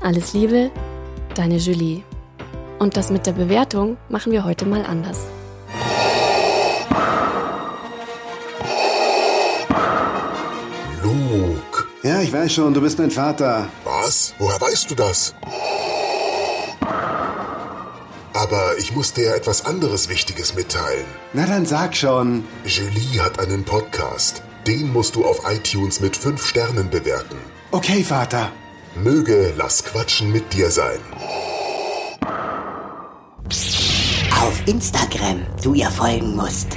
[0.00, 0.70] Alles Liebe,
[1.34, 2.02] deine Julie.
[2.78, 5.26] Und das mit der Bewertung machen wir heute mal anders.
[12.06, 13.68] Ja, ich weiß schon, du bist mein Vater.
[13.82, 14.32] Was?
[14.38, 15.34] Woher weißt du das?
[18.32, 21.06] Aber ich muss dir etwas anderes Wichtiges mitteilen.
[21.32, 22.44] Na dann sag schon.
[22.64, 24.40] Julie hat einen Podcast.
[24.68, 27.38] Den musst du auf iTunes mit 5 Sternen bewerten.
[27.72, 28.52] Okay, Vater.
[28.94, 31.00] Möge Lass Quatschen mit dir sein.
[34.30, 36.68] Auf Instagram du ihr folgen musst.